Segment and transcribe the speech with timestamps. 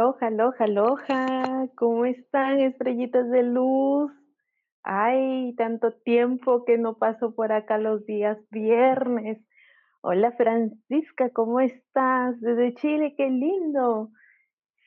[0.00, 1.68] Aloha, aloha, aloha.
[1.76, 4.10] ¿Cómo están, estrellitas de luz?
[4.82, 9.44] Ay, tanto tiempo que no paso por acá los días viernes.
[10.00, 12.40] Hola Francisca, ¿cómo estás?
[12.40, 14.08] Desde Chile, qué lindo.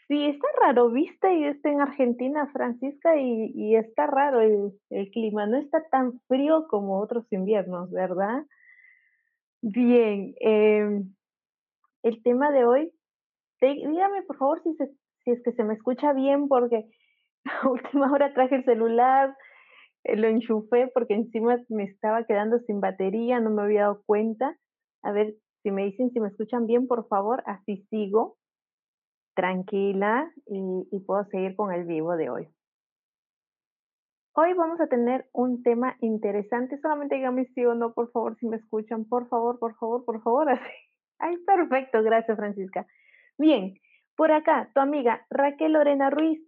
[0.08, 5.58] Sí, está raro, viste, y está en Argentina, Francisca, y, está raro el, clima, no
[5.58, 8.48] está tan frío como otros inviernos, ¿verdad?
[9.62, 11.14] Bien, em,
[12.02, 12.92] el tema de hoy,
[13.62, 14.76] dígame por favor si,
[15.24, 16.86] si es que se me escucha bien, porque
[17.46, 19.36] a última hora traje el celular,
[20.04, 24.58] eh, lo enchufé porque encima me estaba quedando sin batería, no me había dado cuenta.
[25.02, 28.38] A ver si me dicen si me escuchan bien, por favor, así sigo
[29.36, 32.48] tranquila y, puedo seguir con el vivo de hoy.
[34.36, 36.80] Hoy vamos a tener un tema interesante.
[36.82, 39.06] Solamente díganme sí o no, por favor, si me escuchan.
[39.06, 40.50] Por favor, por favor, por favor.
[40.52, 40.72] Así.
[41.20, 42.02] Ay, perfecto.
[42.02, 42.86] Gracias, Francisca.
[43.38, 43.74] Bien,
[44.16, 46.40] por acá, tu amiga Raquel Lorena Ruiz,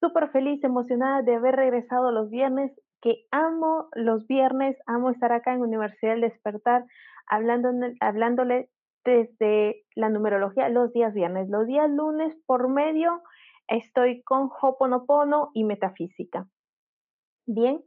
[0.00, 5.52] súper feliz, emocionada de haber regresado los viernes que amo los viernes, amo estar acá
[5.52, 6.84] en Universidad del Despertar,
[7.26, 8.70] hablando, hablándole
[9.04, 11.48] desde la numerología los días viernes.
[11.50, 13.20] Los días lunes por medio
[13.66, 16.46] estoy con Hoponopono y metafísica.
[17.46, 17.82] Bien,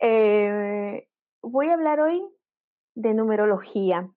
[0.00, 1.06] eh,
[1.42, 2.22] voy a hablar hoy
[2.94, 4.08] de numerología.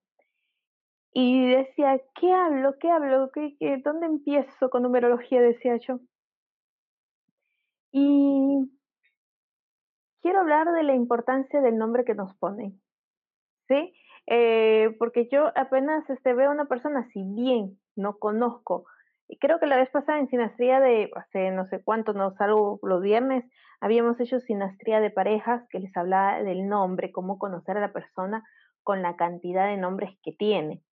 [1.13, 2.75] Y decía, ¿qué hablo?
[2.79, 3.31] ¿Qué hablo?
[3.33, 5.41] ¿Qué, qué, dónde empiezo con numerología?
[5.41, 5.99] Decía yo.
[7.91, 8.71] Y
[10.21, 12.79] quiero hablar de la importancia del nombre que nos ponen,
[13.67, 13.93] ¿sí?
[14.27, 18.85] Eh, porque yo apenas este, veo a una persona, si bien no conozco,
[19.27, 22.79] y creo que la vez pasada en sinastría de, hace no sé cuánto, no salgo
[22.83, 23.45] los viernes,
[23.79, 28.43] habíamos hecho sinastría de parejas que les hablaba del nombre, cómo conocer a la persona
[28.83, 30.83] con la cantidad de nombres que tiene.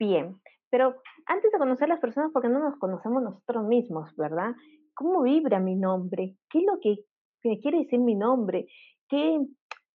[0.00, 0.34] Bien,
[0.70, 0.96] pero
[1.26, 4.54] antes de conocer a las personas, porque no nos conocemos nosotros mismos, ¿verdad?
[4.94, 6.36] ¿Cómo vibra mi nombre?
[6.48, 7.04] ¿Qué es lo que
[7.42, 8.66] ¿Qué quiere decir mi nombre?
[9.08, 9.40] ¿Qué,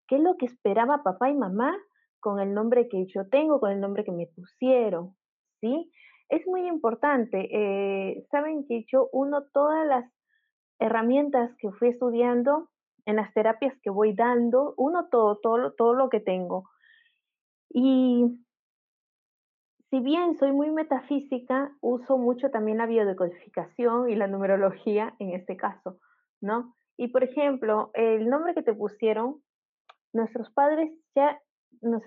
[0.07, 1.75] ¿Qué es lo que esperaba papá y mamá
[2.19, 5.15] con el nombre que yo tengo, con el nombre que me pusieron?
[5.61, 5.91] ¿Sí?
[6.29, 7.49] Es muy importante.
[7.51, 10.11] Eh, Saben que yo uno todas las
[10.79, 12.69] herramientas que fui estudiando
[13.05, 16.63] en las terapias que voy dando, uno todo, todo, todo lo que tengo.
[17.69, 18.44] Y
[19.89, 25.55] si bien soy muy metafísica, uso mucho también la biodecodificación y la numerología en este
[25.57, 25.99] caso,
[26.41, 26.75] ¿no?
[26.97, 29.41] Y por ejemplo, el nombre que te pusieron,
[30.13, 31.39] nuestros padres ya
[31.81, 32.03] nos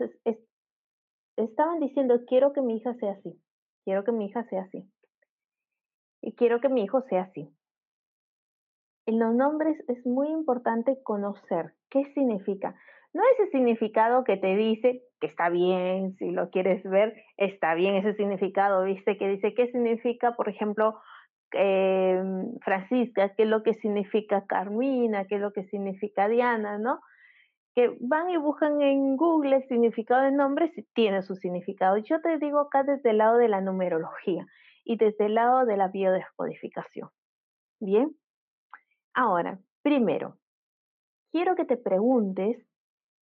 [1.37, 3.41] estaban diciendo, quiero que mi hija sea así,
[3.85, 4.91] quiero que mi hija sea así,
[6.23, 7.55] y quiero que mi hijo sea así.
[9.07, 12.77] en los nombres es muy importante conocer qué significa.
[13.19, 17.97] No ese significado que te dice que está bien, si lo quieres ver, está bien
[17.97, 19.19] ese significado, ¿viste?
[19.19, 21.01] Que dice qué significa, por ejemplo,
[21.53, 22.23] eh,
[22.63, 27.01] Francisca, qué es lo que significa Carmina, qué es lo que significa Diana, ¿no?
[27.75, 31.97] Que van y buscan en Google el significado de nombres y tiene su significado.
[31.97, 34.47] Yo te digo acá desde el lado de la numerología
[34.85, 37.09] y desde el lado de la biodescodificación.
[37.81, 38.15] Bien,
[39.13, 40.37] ahora, primero,
[41.33, 42.68] quiero que te preguntes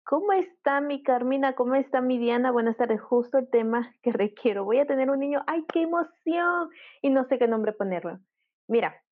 [0.08, 1.56] ¿Cómo está mi Carmina?
[1.56, 2.52] ¿Cómo está mi Diana?
[2.52, 3.00] Buenas tardes.
[3.00, 4.64] Justo el tema que requiero.
[4.64, 5.42] Voy a tener un niño.
[5.48, 6.70] ¡Ay, qué emoción!
[7.02, 8.20] Y no sé qué nombre ponerlo.
[8.68, 9.02] Mira,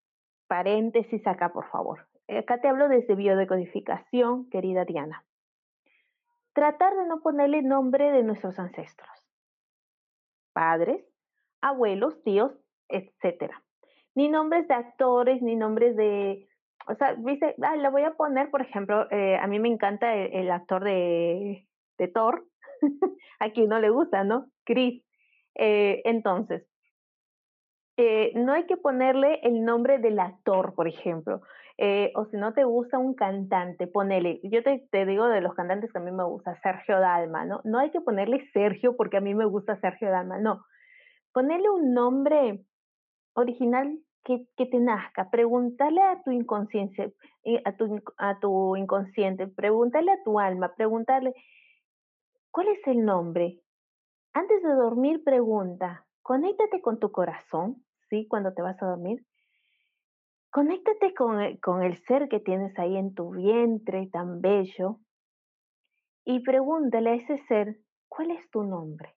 [0.46, 2.06] paréntesis acá, por favor.
[2.28, 5.24] Acá te hablo desde biodecodificación, querida Diana.
[6.52, 9.10] Tratar de no ponerle nombre de nuestros ancestros.
[10.52, 11.04] Padres,
[11.60, 12.52] abuelos, tíos,
[12.86, 13.64] etcétera.
[14.14, 16.46] Ni nombres de actores, ni nombres de
[16.86, 20.14] o sea, dice, ah, le voy a poner, por ejemplo, eh, a mí me encanta
[20.14, 21.66] el, actor de,
[21.98, 22.44] de Thor,
[23.40, 24.46] a quien no le gusta, ¿no?
[24.64, 25.02] Chris.
[25.54, 26.66] Eh, entonces,
[27.96, 31.42] eh, no hay que ponerle el nombre del actor, por ejemplo,
[31.78, 35.54] eh, o si no te gusta un cantante, ponele, yo te, te, digo de los
[35.54, 37.60] cantantes que a mí me gusta, Sergio Dalma, ¿no?
[37.64, 40.64] No hay que ponerle Sergio porque a mí me gusta Sergio Dalma, no.
[41.32, 42.64] Ponerle un nombre
[43.34, 47.10] original que, te nazca, preguntarle a tu inconsciencia,
[47.44, 51.34] eh, a tu, a tu inconsciente, pregúntale a tu alma, preguntarle,
[52.50, 53.60] ¿cuál es el nombre?
[54.32, 58.26] Antes de dormir, pregunta, conéctate con tu corazón, ¿sí?
[58.28, 59.24] Cuando te vas a dormir.
[60.50, 65.00] Conéctate con con el ser que tienes ahí en tu vientre, tan bello,
[66.24, 67.76] y pregúntale a ese ser,
[68.08, 69.14] ¿cuál es tu nombre?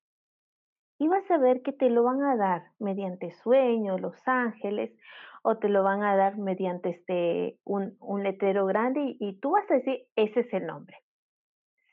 [0.99, 4.91] Y vas a ver que te lo van a dar mediante sueños, los ángeles,
[5.43, 9.69] o te lo van a dar mediante este, un, un letrero grande y, tú vas
[9.69, 10.97] a decir, ese es el nombre.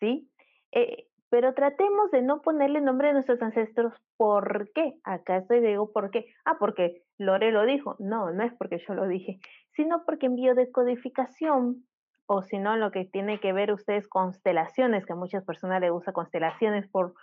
[0.00, 0.30] ¿Sí?
[0.72, 3.92] Eh, pero tratemos de no ponerle nombre a nuestros ancestros.
[4.16, 4.94] ¿Por qué?
[5.04, 6.26] Acá estoy digo, ¿por qué?
[6.44, 7.96] Ah, porque Lore lo dijo.
[7.98, 9.40] No, no es porque yo lo dije,
[9.72, 11.84] sino porque en biodecodificación,
[12.26, 15.90] o si no, lo que tiene que ver ustedes constelaciones, que a muchas personas les
[15.90, 17.14] gusta constelaciones por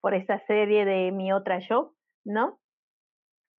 [0.00, 2.58] por esa serie de Mi Otra Show, ¿no?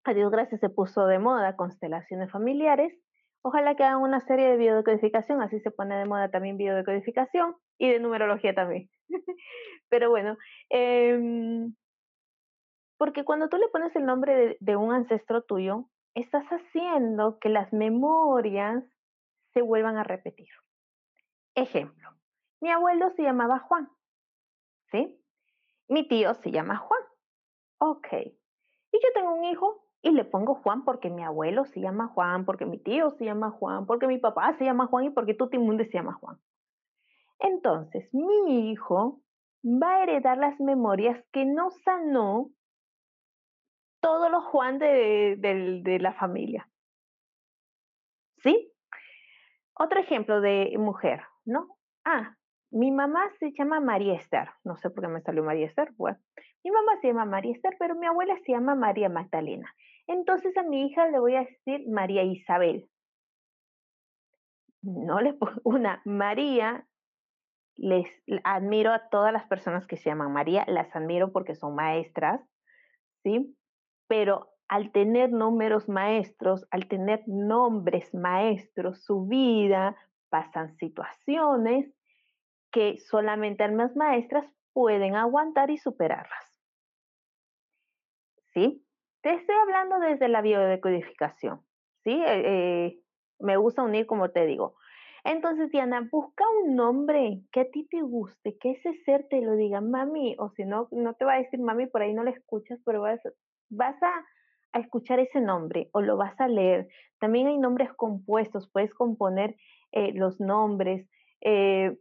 [0.06, 2.94] A Dios gracias se puso de moda constelaciones familiares.
[3.42, 7.90] Ojalá que hagan una serie de biodecodificación, así se pone de moda también biodecodificación y
[7.90, 8.90] de numerología también.
[9.90, 10.38] Pero bueno,
[10.70, 11.74] em,
[12.98, 17.50] porque cuando tú le pones el nombre de, de un ancestro tuyo, estás haciendo que
[17.50, 18.84] las memorias
[19.54, 20.50] se vuelvan a repetir.
[21.56, 22.10] Ejemplo,
[22.62, 23.90] mi abuelo se llamaba Juan,
[24.92, 25.19] ¿sí?
[25.90, 27.02] Mi tío se llama Juan.
[27.80, 28.08] Ok.
[28.14, 32.46] Y yo tengo un hijo y le pongo Juan porque mi abuelo se llama Juan,
[32.46, 35.86] porque mi tío se llama Juan, porque mi papá se llama Juan y porque Tutimundi
[35.86, 36.40] se llama Juan.
[37.40, 39.22] Entonces, mi hijo
[39.64, 42.52] va a heredar las memorias que no sanó
[44.02, 46.70] todos los Juan de, de la familia.
[48.38, 48.72] ¿Sí?
[49.74, 51.78] Otro ejemplo de mujer, ¿no?
[52.06, 52.38] Ah,
[52.72, 56.20] mi mamá se llama María Esther, no sé por qué me salió María Esther, bueno,
[56.64, 59.74] mi mamá se llama María Esther, pero mi abuela se llama María Magdalena.
[60.08, 62.90] Entonces a mi hija le voy a decir María Isabel.
[64.82, 66.86] No le una María,
[67.76, 68.08] les
[68.44, 72.42] admiro a todas las personas que se llaman María, las admiro porque son maestras,
[73.24, 73.56] ¿sí?
[74.08, 79.96] Pero al tener números maestros, al tener nombres maestros, su vida,
[80.30, 81.94] pasan situaciones
[82.72, 86.46] que solamente almas maestras pueden aguantar y superarlas.
[88.54, 88.86] ¿Sí?
[89.22, 91.62] Te estoy hablando desde la biodecodificación.
[92.04, 92.12] ¿Sí?
[92.12, 93.00] Eh, eh,
[93.40, 94.76] me gusta unir, como te digo.
[95.24, 99.56] Entonces, Diana, busca un nombre que a ti te guste, que ese ser te lo
[99.56, 102.32] diga mami, o si no, no te va a decir mami, por ahí no le
[102.32, 106.88] escuchas, pero vas, a, escuchar ese nombre o lo vas a leer.
[107.20, 109.56] También hay nombres compuestos, puedes componer
[109.92, 111.08] eh, los nombres.
[111.42, 111.98] Eh,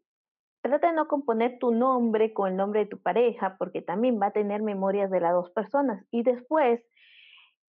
[0.69, 4.27] Trata de no componer tu nombre con el nombre de tu pareja, porque también va
[4.27, 6.05] a tener memorias de las dos personas.
[6.11, 6.87] Y después,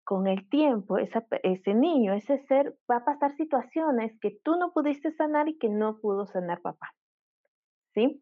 [0.04, 5.12] con el tiempo, ese niño, ese ser, va a pasar situaciones que tú no pudiste
[5.12, 6.94] sanar y que no pudo sanar papá.
[7.94, 8.22] ¿Sí?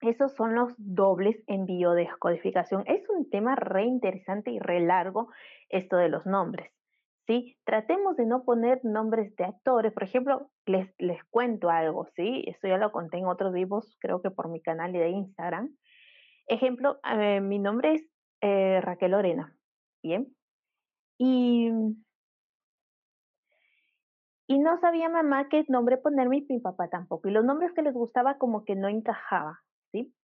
[0.00, 2.84] Esos son los dobles en biodescodificación.
[2.86, 5.28] Es un tema re interesante y re largo
[5.68, 6.72] esto de los nombres.
[7.26, 7.56] ¿Sí?
[7.64, 9.92] Tratemos de no poner nombres de actores.
[9.92, 12.44] Por ejemplo, les, les cuento algo, ¿sí?
[12.46, 15.76] Esto ya lo conté en otros vivos, creo que por mi canal de Instagram.
[16.46, 16.98] Ejemplo,
[17.42, 18.02] mi nombre es
[18.40, 19.56] eh, Raquel Lorena,
[20.02, 20.34] ¿bien?
[21.18, 21.70] Y
[24.46, 27.28] Y no sabía mamá qué nombre ponerme y mi papá tampoco.
[27.28, 29.60] Y los nombres que les gustaba como que no encajaba,
[29.92, 30.14] ¿sí?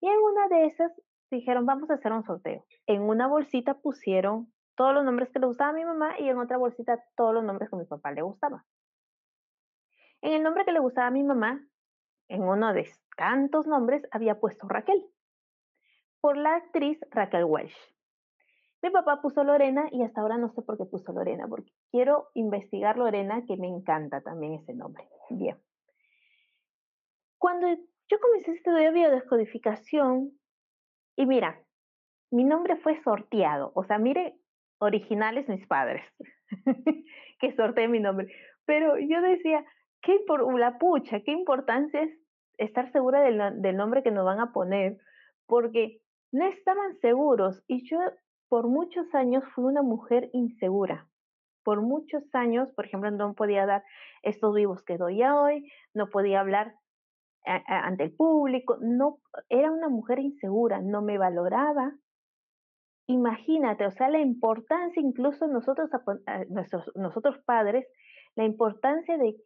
[0.00, 0.92] Y en una de esas
[1.30, 2.64] dijeron, vamos a hacer un sorteo.
[2.86, 6.38] En una bolsita pusieron todos los nombres que le gustaba a mi mamá y en
[6.38, 8.64] otra bolsita todos los nombres que mi papá le gustaba.
[10.22, 11.66] En el nombre que le gustaba a mi mamá,
[12.28, 15.04] en uno de tantos nombres, había puesto Raquel,
[16.20, 17.76] por la actriz Raquel Welsh.
[18.82, 22.28] Mi papá puso Lorena y hasta ahora no sé por qué puso Lorena, porque quiero
[22.34, 25.08] investigar Lorena, que me encanta también ese nombre.
[25.30, 25.56] Bien.
[27.38, 30.38] Cuando yo comencé a estudiar biodescodificación,
[31.16, 31.62] y mira,
[32.30, 34.38] mi nombre fue sorteado, o sea, mire,
[34.78, 36.04] originales mis padres,
[37.40, 38.32] que sorteé mi nombre,
[38.64, 39.64] pero yo decía,
[40.02, 42.10] qué por la pucha, qué importancia es
[42.58, 44.98] estar segura del, nombre que nos van a poner,
[45.46, 46.00] porque
[46.32, 47.98] no estaban seguros y yo
[48.48, 51.08] por muchos años fui una mujer insegura.
[51.64, 53.82] Por muchos años, por ejemplo, no podía dar
[54.22, 56.74] estos vivos que doy hoy, no podía hablar
[57.44, 59.18] ante el público, no
[59.48, 61.92] era una mujer insegura, no me valoraba.
[63.08, 65.90] Imagínate, o sea, la importancia incluso nosotros
[66.48, 67.86] nuestros nosotros padres,
[68.34, 69.36] la importancia de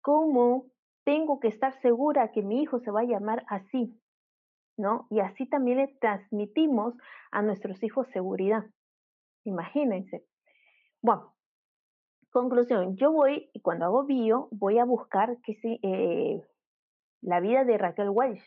[0.00, 0.66] cómo
[1.04, 4.00] tengo que estar segura que mi hijo se va a llamar así,
[4.78, 5.06] ¿no?
[5.10, 6.94] Y así también le transmitimos
[7.30, 8.64] a nuestros hijos seguridad.
[9.44, 10.24] Imagínense.
[11.02, 11.34] Bueno,
[12.30, 16.42] conclusión, yo voy, y cuando hago bio, voy a buscar que si, eh,
[17.20, 18.42] la vida de Raquel Welsh.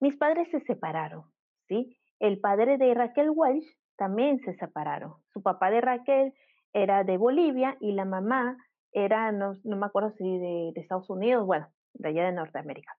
[0.00, 1.24] Mis padres se separaron,
[1.68, 1.99] ¿sí?
[2.20, 5.14] El padre de Raquel Welsh también se separaron.
[5.32, 6.32] Su papá de Raquel
[6.72, 8.56] era de Bolivia y la mamá
[8.92, 12.92] era, no, me acuerdo si de, de Estados Unidos, bueno, de allá de Norteamérica.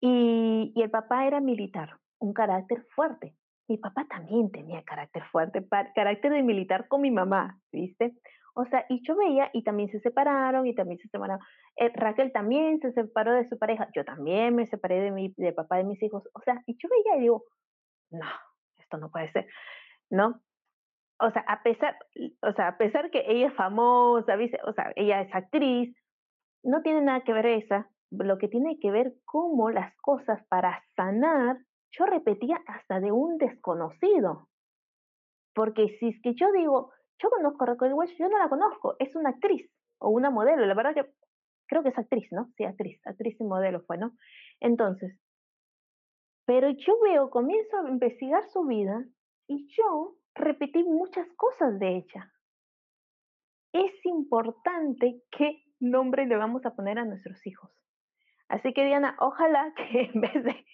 [0.00, 3.34] Y, el papá era militar, un carácter fuerte.
[3.68, 8.14] Mi papá también tenía carácter fuerte, carácter de militar con mi mamá, ¿viste?
[8.54, 11.44] O sea, y yo veía, y también se separaron, y también se separaron.
[11.76, 15.52] Eh, Raquel también se separó de su pareja, yo también me separé de mi de
[15.52, 16.24] papá de mis hijos.
[16.32, 17.44] O sea, y yo veía y digo,
[18.10, 18.26] no,
[18.78, 19.46] esto no puede ser,
[20.10, 20.40] ¿no?
[21.20, 21.96] O sea, a pesar,
[22.42, 24.58] o sea, a pesar que ella es famosa, ¿viste?
[24.64, 25.96] o sea, ella es actriz,
[26.62, 30.82] no tiene nada que ver esa lo que tiene que ver cómo las cosas para
[30.96, 31.58] sanar,
[31.90, 34.48] yo repetía hasta de un desconocido.
[35.54, 38.96] Porque si es que yo digo, yo conozco a Raquel Welch, yo no la conozco,
[38.98, 41.10] es una actriz o una modelo, la verdad que
[41.66, 42.48] creo que es actriz, ¿no?
[42.56, 44.12] Sí, actriz, actriz y modelo fue, ¿no?
[44.60, 45.18] Entonces,
[46.48, 49.04] pero yo veo, comienzo a investigar su vida
[49.48, 52.32] y yo repetí muchas cosas de ella.
[53.74, 57.70] Es importante qué nombre le vamos a poner a nuestros hijos.
[58.48, 60.64] Así que Diana, ojalá que en vez de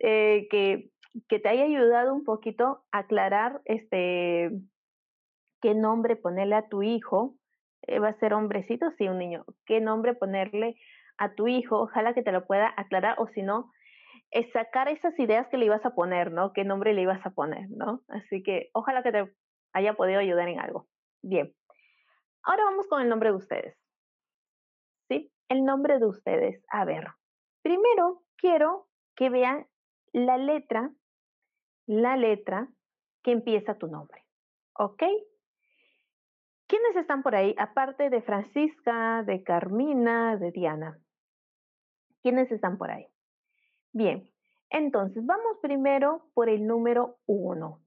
[0.00, 0.90] eh, que,
[1.28, 4.50] que, te haya ayudado un poquito a aclarar este
[5.62, 7.36] qué nombre ponerle a tu hijo,
[7.82, 10.74] eh, va a ser hombrecito, sí, un niño, qué nombre ponerle
[11.16, 13.70] a tu hijo, ojalá que te lo pueda aclarar o si no,
[14.36, 16.52] es sacar esas ideas que le ibas a poner, ¿no?
[16.52, 18.02] ¿Qué nombre le ibas a poner, ¿no?
[18.08, 19.32] Así que ojalá que te
[19.72, 20.86] haya podido ayudar en algo.
[21.22, 21.54] Bien.
[22.42, 23.76] Ahora vamos con el nombre de ustedes
[25.48, 26.64] el nombre de ustedes.
[26.68, 27.06] A ver,
[27.62, 29.66] primero quiero que vean
[30.12, 30.90] la letra,
[31.86, 32.68] la letra
[33.22, 34.24] que empieza tu nombre.
[34.78, 35.02] ¿Ok?
[36.68, 37.54] ¿Quiénes están por ahí?
[37.58, 40.98] Aparte de Francisca, de Carmina, de Diana.
[42.22, 43.06] ¿Quiénes están por ahí?
[43.96, 44.30] Bien,
[44.68, 47.80] entonces vamos primero por el número uno.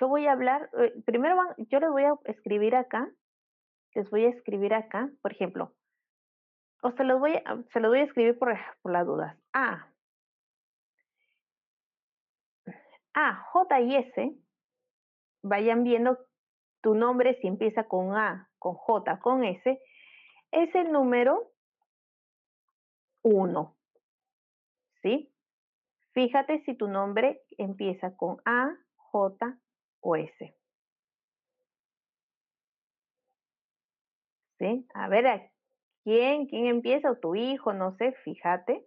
[0.00, 1.36] Yo voy a hablar, eh, primero
[1.70, 3.08] yo les voy a escribir acá,
[3.94, 5.72] les voy a escribir acá, por ejemplo,
[6.82, 9.38] o se los voy a, se voy a escribir por, por las dudas.
[9.52, 9.92] A.
[13.14, 14.36] A, J y S.
[15.44, 16.18] Vayan viendo
[16.80, 19.80] tu nombre si empieza con A, con J, con S.
[20.50, 21.52] Es el número
[23.22, 23.76] 1.
[25.00, 25.30] ¿Sí?
[26.14, 29.58] Fíjate si tu nombre empieza con A, J
[30.00, 30.56] o S.
[34.58, 34.86] ¿Sí?
[34.94, 35.50] A ver,
[36.04, 36.46] ¿Quién?
[36.46, 37.10] ¿Quién empieza?
[37.10, 37.72] ¿O tu hijo?
[37.72, 38.86] No sé, fíjate.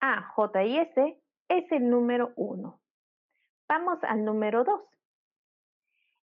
[0.00, 2.80] A, J y S es el número uno.
[3.68, 4.80] Vamos al número dos.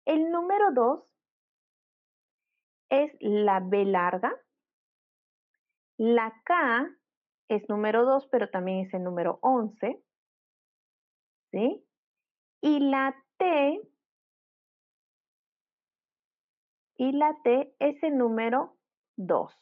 [0.06, 1.04] El número dos
[2.88, 4.34] es la B larga.
[5.98, 6.90] La K
[7.56, 10.02] es número dos, pero también es el número 11.
[11.50, 11.84] ¿Sí?
[12.60, 13.80] Y la T,
[16.96, 18.76] y la T es el número
[19.16, 19.52] 2.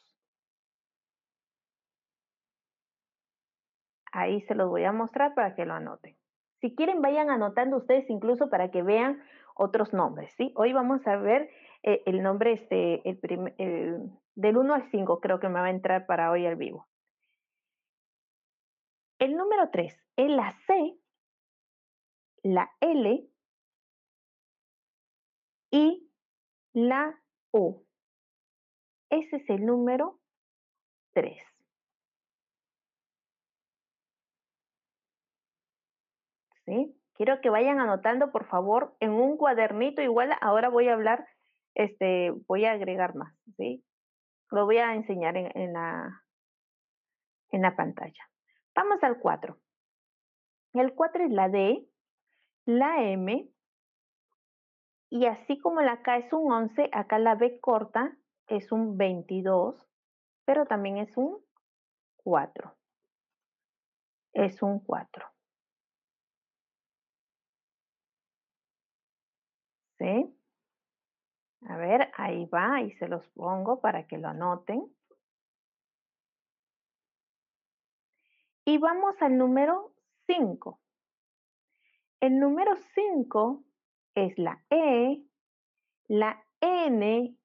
[4.11, 6.15] Ahí se los voy a mostrar para que lo anoten.
[6.59, 9.21] Si quieren, vayan anotando ustedes incluso para que vean
[9.55, 10.53] otros nombres, ¿sí?
[10.55, 11.49] Hoy vamos a ver
[11.81, 16.05] eh, el nombre este, el, del 1 al 5 creo que me va a entrar
[16.05, 16.87] para hoy al vivo.
[19.21, 20.97] El número 3 es la C,
[22.41, 23.29] la L
[25.69, 26.11] y
[26.73, 27.85] la U.
[29.11, 30.19] Ese es el número
[31.13, 31.37] 3.
[36.65, 36.99] ¿Sí?
[37.13, 40.01] Quiero que vayan anotando, por favor, en un cuadernito.
[40.01, 41.27] Igual ahora voy a hablar,
[41.75, 43.85] este, voy a agregar más, ¿sí?
[44.49, 46.23] Lo voy a enseñar en, en la,
[47.51, 48.30] en la pantalla.
[48.75, 49.57] Vamos al 4.
[50.73, 51.87] El 4 es la D,
[52.65, 53.51] la M,
[55.13, 59.75] y así como la K es un 11, acá la B corta es un 22,
[60.45, 61.37] pero también es un
[62.23, 62.73] 4.
[64.33, 65.27] Es un 4.
[69.99, 70.33] ¿Sí?
[71.67, 74.95] A ver, ahí va y se los pongo para que lo anoten.
[78.71, 79.93] Y vamos al número
[80.27, 80.79] 5.
[82.21, 83.65] El número 5
[84.15, 85.21] es la E,
[86.07, 87.35] la N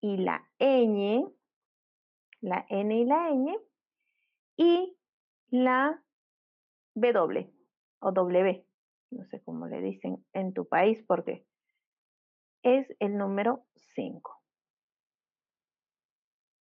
[0.00, 1.28] y la ñ,
[2.40, 3.58] la N y la ñ,
[4.58, 4.96] y
[5.48, 6.00] la
[6.94, 7.52] W
[7.98, 8.66] o W,
[9.10, 11.44] no sé cómo le dicen en tu país porque
[12.62, 14.40] es el número 5.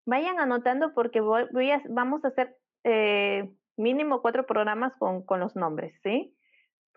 [0.06, 1.46] Vayan anotando porque voy,
[1.90, 6.38] vamos a hacer eh, mínimo cuatro programas con, con los nombres, ¿sí?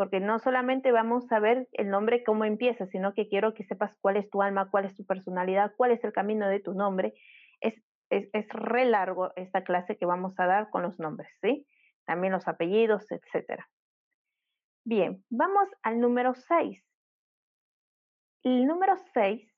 [0.01, 3.95] porque no solamente vamos a ver el nombre cómo empieza, sino que quiero que sepas
[4.01, 7.13] cuál es tu alma, cuál es tu personalidad, cuál es el camino de tu nombre.
[7.61, 7.75] Es,
[8.09, 11.67] es, es re largo esta clase que vamos a dar con los nombres, ¿sí?
[12.07, 13.69] También los apellidos, etcétera.
[14.87, 16.83] Bien, vamos al número 6.
[18.45, 19.55] El número 6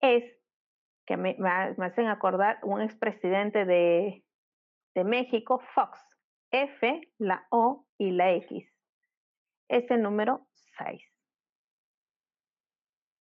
[0.00, 0.24] es,
[1.04, 4.24] que me, me hacen acordar, un expresidente de,
[4.94, 5.98] de México, Fox.
[6.52, 8.68] F, la O y la X.
[9.68, 10.48] Es el número
[10.78, 11.00] 6.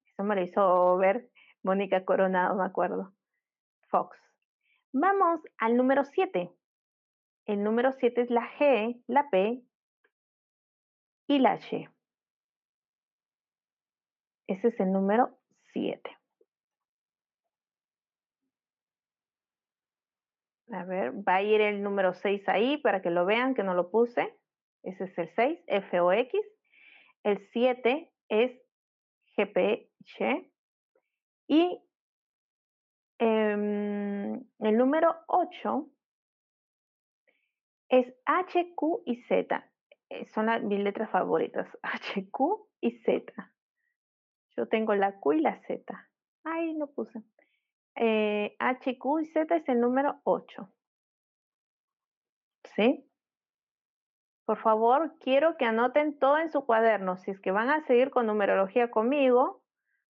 [0.08, 1.30] Eso me lo hizo ver
[1.62, 3.14] Mónica Coronado, me acuerdo.
[3.90, 4.18] Fox.
[4.92, 6.52] Vamos al número 7.
[7.46, 9.64] El número 7 es la G, la P
[11.28, 11.90] y la H.
[14.48, 15.38] Ese es el número
[15.74, 16.19] 7.
[20.72, 23.74] A ver, va a ir el número 6 ahí para que lo vean, que no
[23.74, 24.36] lo puse.
[24.84, 26.40] Ese es el 6, F o X.
[27.24, 28.52] El 7 es
[29.36, 30.52] GPH.
[31.48, 31.82] Y
[33.18, 35.90] em, el número 8
[37.90, 39.72] es H, Q y Z.
[40.10, 43.52] Eh, son las, mis letras favoritas, H, Q y Z.
[44.56, 46.10] Yo tengo la Q y la Z.
[46.44, 47.24] Ay, no puse.
[47.96, 50.70] Eh, H, Q y Z es el número 8.
[52.76, 53.06] ¿Sí?
[54.46, 57.18] Por favor, quiero que anoten todo en su cuaderno.
[57.18, 59.62] Si es que van a seguir con numerología conmigo,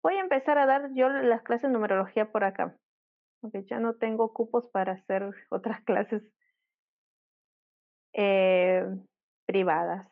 [0.01, 2.77] voy a empezar a dar yo las clases de numerología por acá.
[3.41, 6.23] Porque ya no tengo cupos para hacer otras clases
[8.13, 8.85] eh,
[9.45, 10.09] privadas.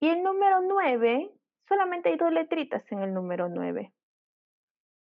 [0.00, 1.30] Y el número 9,
[1.68, 3.92] solamente hay dos letritas en el número 9,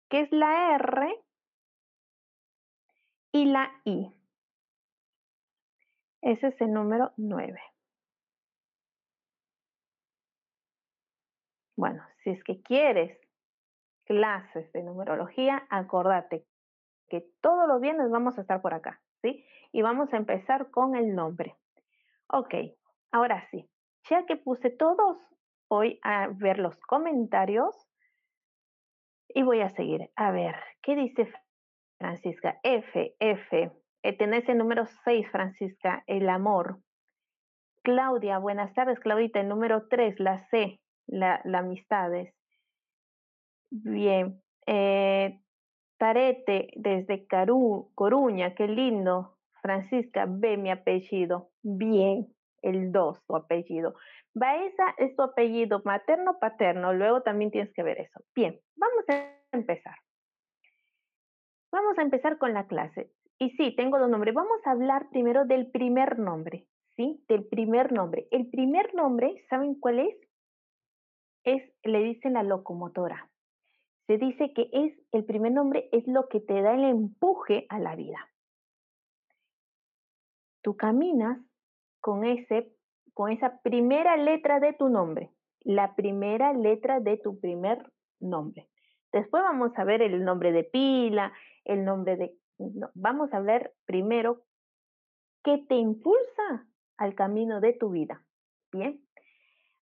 [0.10, 1.16] que es la R
[3.32, 4.14] y la I.
[6.22, 7.60] Ese es el número 9.
[11.78, 13.18] Bueno, si es que quieres
[14.04, 16.46] clases de numerología, acordate
[17.08, 19.46] que todos los viernes vamos a estar por acá, ¿sí?
[19.72, 21.56] Y vamos a empezar con el nombre.
[22.28, 22.54] Ok,
[23.12, 23.70] ahora sí,
[24.10, 25.18] ya que puse todos,
[25.70, 27.76] voy a ver los comentarios
[29.30, 30.12] y voy a seguir.
[30.16, 31.32] A ver, ¿qué dice
[32.00, 33.72] Francisca, F, F.
[34.02, 36.80] Eh, tenés el número 6, Francisca, el amor.
[37.84, 39.42] Claudia, buenas tardes, Claudita.
[39.42, 42.34] El número 3, la C, la, amistades.
[43.70, 44.42] Bien.
[44.66, 45.40] Eh,
[45.98, 49.36] Tarete, desde Carú, Coruña, qué lindo.
[49.62, 51.50] Francisca, B, mi apellido.
[51.62, 53.96] Bien, el 2, tu apellido.
[54.34, 58.22] Baeza es tu apellido materno paterno, luego también tienes que ver eso.
[58.34, 59.96] Bien, vamos a empezar.
[61.72, 63.12] Vamos a empezar con la clase.
[63.38, 64.34] Y sí, tengo dos nombres.
[64.34, 67.24] Vamos a hablar primero del primer nombre, ¿sí?
[67.28, 68.28] Del primer nombre.
[68.32, 70.16] El primer nombre, ¿saben cuál es?
[71.44, 73.30] Es, le dicen la locomotora.
[74.08, 77.80] Se dice que es, el primer nombre es lo que te da el empuje a
[77.80, 78.28] la vida.
[80.62, 81.40] Tú caminas
[82.02, 82.74] con ese,
[83.14, 88.68] con esa primera letra de tu nombre, la primera letra de tu primer nombre.
[89.12, 91.34] Después vamos a ver el nombre de pila,
[91.66, 92.38] el nombre de...
[92.94, 94.44] vamos a ver primero
[95.44, 96.68] qué te impulsa
[96.98, 98.24] al camino de tu vida.
[98.72, 99.02] Bien,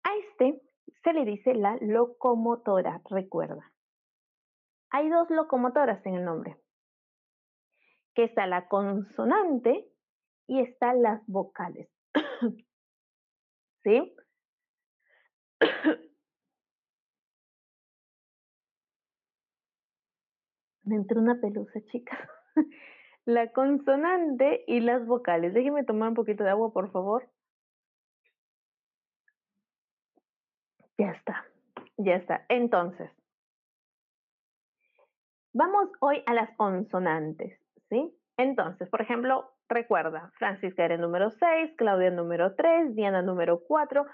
[0.03, 0.61] a este
[1.03, 3.71] se le dice la locomotora, recuerda.
[4.89, 6.57] Hay dos locomotoras en el nombre,
[8.13, 9.87] que está la consonante
[10.47, 11.89] y están las vocales.
[13.83, 14.15] ¿Sí?
[20.83, 22.29] Me entró una pelusa, chica.
[23.25, 25.53] La consonante y las vocales.
[25.53, 27.29] Déjeme tomar un poquito de agua, por favor.
[30.97, 31.45] Ya está,
[31.97, 32.45] ya está.
[32.49, 33.09] Entonces,
[35.53, 37.57] vamos hoy a las consonantes,
[37.89, 38.13] ¿sí?
[38.37, 44.05] Entonces, por ejemplo, recuerda, Francisca era número 6, Claudia número 3, Diana número 4,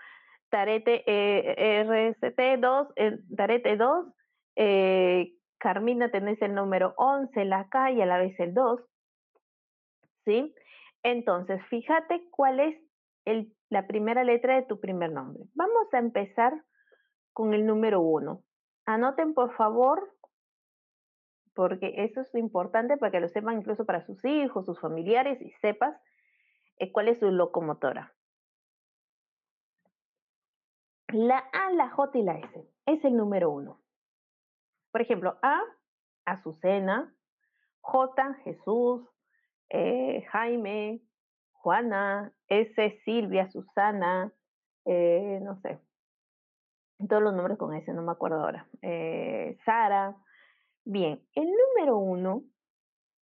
[0.49, 4.05] Tarete eh, RST 2, eh, Tarete 2,
[4.55, 8.81] eh, Carmina tenés el número 11, la K y a la vez el 2.
[10.25, 10.55] ¿Sí?
[11.03, 12.81] Entonces, fíjate cuál es
[13.25, 15.43] el, la primera letra de tu primer nombre.
[15.53, 16.53] Vamos a empezar
[17.33, 18.41] con el número 1.
[18.85, 20.11] Anoten, por favor,
[21.53, 25.51] porque eso es importante para que lo sepan incluso para sus hijos, sus familiares y
[25.61, 25.95] sepas
[26.77, 28.13] eh, cuál es su locomotora.
[31.09, 33.79] La A, la J y la S es el número 1.
[34.91, 35.61] Por ejemplo, A,
[36.25, 37.13] Azucena,
[37.81, 39.07] J, Jesús,
[39.69, 41.01] eh, Jaime,
[41.51, 44.33] Juana, S, Silvia, Susana,
[44.85, 45.79] eh, no sé,
[47.07, 50.15] todos los nombres con S, no me acuerdo ahora, eh, Sara.
[50.85, 52.43] Bien, el número uno,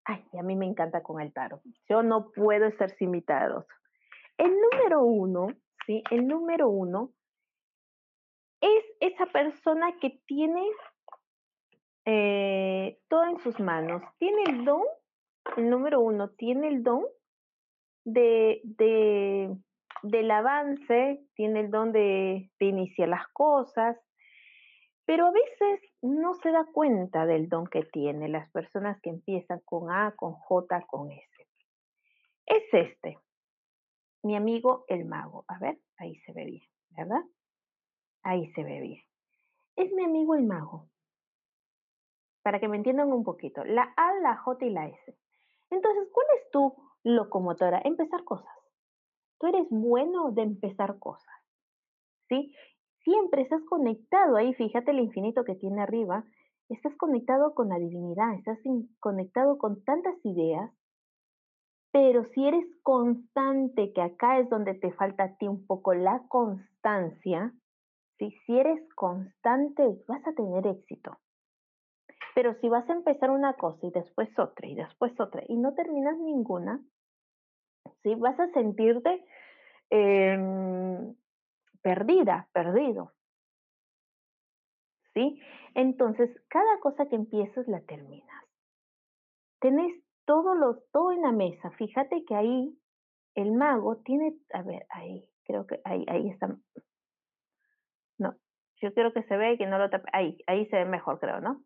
[0.05, 3.11] ay, a mí me encanta con el tarot, yo no puedo estar sin
[4.37, 5.47] El número uno,
[5.85, 6.03] ¿sí?
[6.11, 7.11] El número uno
[8.61, 10.63] es esa persona que tiene
[12.09, 14.01] eh, todo en sus manos.
[14.17, 14.81] Tiene el don,
[15.57, 17.03] el número uno, tiene el don
[18.05, 19.53] de, de,
[20.03, 23.97] del avance, tiene el don de, de iniciar las cosas,
[25.05, 29.59] pero a veces no se da cuenta del don que tiene las personas que empiezan
[29.65, 31.47] con A, con J, con S.
[32.45, 33.17] Es este,
[34.23, 35.43] mi amigo el mago.
[35.49, 37.23] A ver, ahí se ve bien, ¿verdad?
[38.23, 39.03] Ahí se ve bien.
[39.75, 40.87] Es mi amigo el mago
[42.47, 43.61] para que me entiendan un poquito.
[43.65, 45.17] La A, la J y la S.
[45.69, 47.81] Entonces, ¿cuál es tu locomotora?
[47.83, 48.55] Empezar cosas.
[49.37, 51.35] Tú eres bueno de empezar cosas.
[52.29, 52.55] ¿Sí?
[53.03, 56.23] Siempre estás conectado ahí, fíjate el infinito que tiene arriba.
[56.69, 58.59] Estás conectado con la divinidad, estás
[59.01, 60.71] conectado con tantas ideas,
[61.91, 66.23] pero si eres constante, que acá es donde te falta a ti un poco la
[66.29, 67.51] constancia,
[68.17, 71.17] si eres constante, vas a tener éxito.
[72.37, 75.73] Pero si vas a empezar una cosa y después otra y después otra y no
[75.73, 76.79] terminas ninguna,
[78.03, 78.13] ¿sí?
[78.13, 79.25] vas a sentirte
[79.89, 81.15] em,
[81.81, 83.11] perdida, perdido.
[85.15, 85.41] ¿Sí?
[85.73, 88.45] Entonces, cada cosa que empiezas la terminas.
[89.59, 91.71] Tenés todo, lo, todo en la mesa.
[91.71, 92.77] Fíjate que ahí
[93.33, 96.55] el mago tiene, a ver, ahí, creo que ahí, ahí está.
[98.19, 98.35] No,
[98.79, 100.07] yo quiero que se vea y que no lo tape.
[100.13, 101.63] Ahí, ahí se ve mejor, creo, ¿no?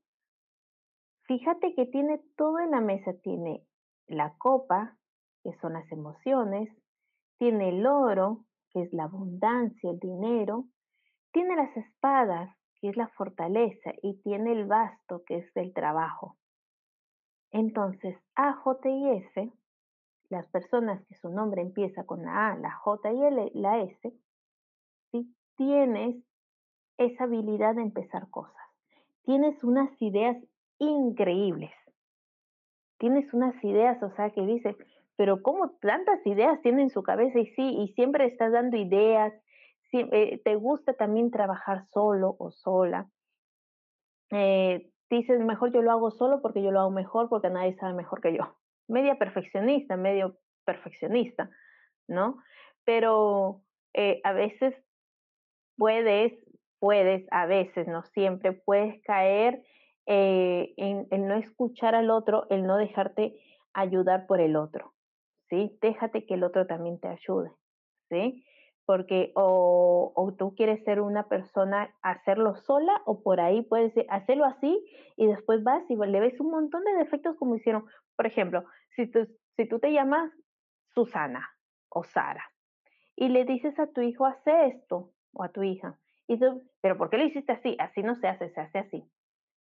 [1.32, 3.66] Fíjate que tiene todo en la mesa, tiene
[4.06, 4.98] la copa,
[5.44, 6.70] que son las emociones,
[7.38, 10.66] tiene el oro, que es la abundancia, el dinero,
[11.32, 16.36] tiene las espadas, que es la fortaleza, y tiene el basto, que es el trabajo.
[17.52, 19.54] Entonces, A, J y S,
[20.28, 24.14] las personas que su nombre empieza con la A, la J y la S,
[25.14, 25.34] ¿sí?
[25.56, 26.26] tienes
[26.98, 28.58] esa habilidad de empezar cosas.
[29.24, 30.36] Tienes unas ideas
[30.82, 31.72] increíbles.
[32.98, 34.76] Tienes unas ideas, o sea, que dices,
[35.16, 37.40] pero ¿cómo tantas ideas tiene en su cabeza?
[37.40, 39.34] Y sí, y siempre estás dando ideas,
[39.94, 43.10] eh, te gusta también trabajar solo o sola.
[44.32, 47.94] Eh, dices, mejor yo lo hago solo porque yo lo hago mejor, porque nadie sabe
[47.94, 48.56] mejor que yo.
[48.88, 51.50] Media perfeccionista, medio perfeccionista,
[52.08, 52.38] ¿no?
[52.86, 53.62] Pero
[53.94, 54.74] eh, a veces
[55.78, 56.34] puedes,
[56.80, 59.62] puedes, a veces, no siempre, puedes caer
[60.06, 63.40] eh, en no escuchar al otro, el no dejarte
[63.74, 64.94] ayudar por el otro,
[65.50, 65.78] ¿sí?
[65.82, 67.52] Déjate que el otro también te ayude,
[68.10, 68.44] ¿sí?
[68.86, 74.46] Porque o, o tú quieres ser una persona, hacerlo sola, o por ahí puedes hacerlo
[74.46, 74.84] así
[75.16, 77.86] y después vas y le ves un montón de defectos como hicieron.
[78.16, 80.32] Por ejemplo, si tú, si tú te llamas
[80.94, 81.48] Susana
[81.90, 82.44] o Sara
[83.16, 86.98] y le dices a tu hijo, hace esto, o a tu hija, y tú, pero
[86.98, 87.76] ¿por qué lo hiciste así?
[87.80, 89.12] Así no se hace, se hace así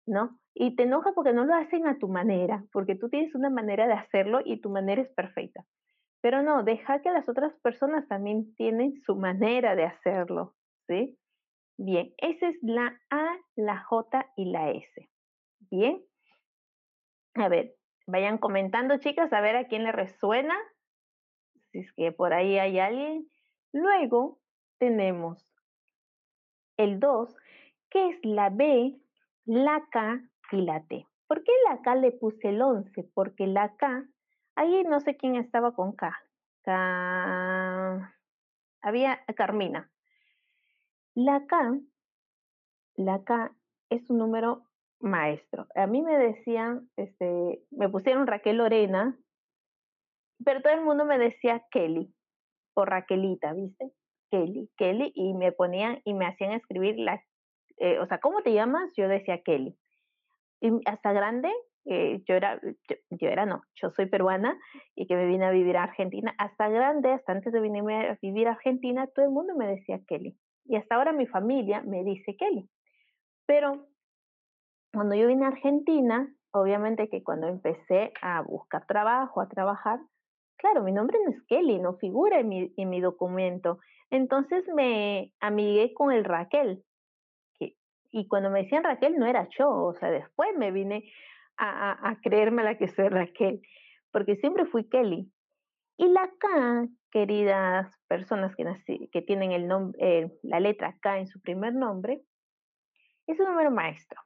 [0.05, 0.39] ¿no?
[0.53, 3.87] Y te enoja porque no lo hacen a tu manera, porque tú tienes una manera
[3.87, 5.65] de hacerlo y tu manera es perfecta.
[6.21, 10.55] Pero no, deja que las otras personas también tienen su manera de hacerlo,
[10.87, 11.17] ¿sí?
[11.77, 15.09] Bien, esa es la A, la J y la S.
[15.71, 16.03] Bien.
[17.35, 17.73] A ver,
[18.05, 20.55] vayan comentando, chicas, a ver a quién le resuena.
[21.71, 23.27] Si es que por ahí hay alguien.
[23.73, 24.39] Luego
[24.77, 25.47] tenemos
[26.77, 27.35] el 2,
[27.89, 28.99] que es la B,
[29.51, 30.21] la K
[30.53, 31.05] y la T.
[31.27, 33.03] ¿Por qué la K le puse el 11?
[33.13, 34.05] Porque la K,
[34.55, 36.17] ahí no sé quién estaba con K.
[36.63, 38.15] K
[38.81, 39.91] había Carmina.
[41.15, 41.79] La K,
[42.95, 43.53] la K
[43.89, 44.63] es un número
[45.01, 45.67] maestro.
[45.75, 49.19] A mí me decían, este, me pusieron Raquel Lorena,
[50.45, 52.15] pero todo el mundo me decía Kelly,
[52.73, 53.91] o Raquelita, ¿viste?
[54.31, 57.21] Kelly, Kelly, y me ponían y me hacían escribir la,
[57.81, 58.91] eh, o sea, ¿cómo te llamas?
[58.95, 59.75] Yo decía Kelly.
[60.61, 61.49] Y hasta grande,
[61.85, 62.61] eh, yo era,
[63.09, 64.55] yo, era no, yo soy peruana
[64.95, 66.35] y que me vine a vivir a Argentina.
[66.37, 69.99] Hasta grande, hasta antes de venirme a vivir a Argentina, todo el mundo me decía
[70.07, 70.37] Kelly.
[70.65, 72.69] Y hasta ahora mi familia me dice Kelly.
[73.47, 73.87] Pero
[74.93, 79.99] cuando yo vine a Argentina, obviamente que cuando empecé a buscar trabajo, a trabajar,
[80.57, 83.79] claro, mi nombre no es Kelly, no figura en mi, en mi documento.
[84.11, 86.83] Entonces me amigué con el Raquel.
[88.11, 91.11] Y cuando me decían Raquel no era yo, o sea, después me vine
[91.57, 93.61] a, a, creerme la que soy Raquel,
[94.11, 95.31] porque siempre fui Kelly.
[95.97, 99.69] Y la K, queridas personas que, tienen el
[99.99, 102.21] eh, la letra K en su primer nombre,
[103.27, 104.19] es un número maestro.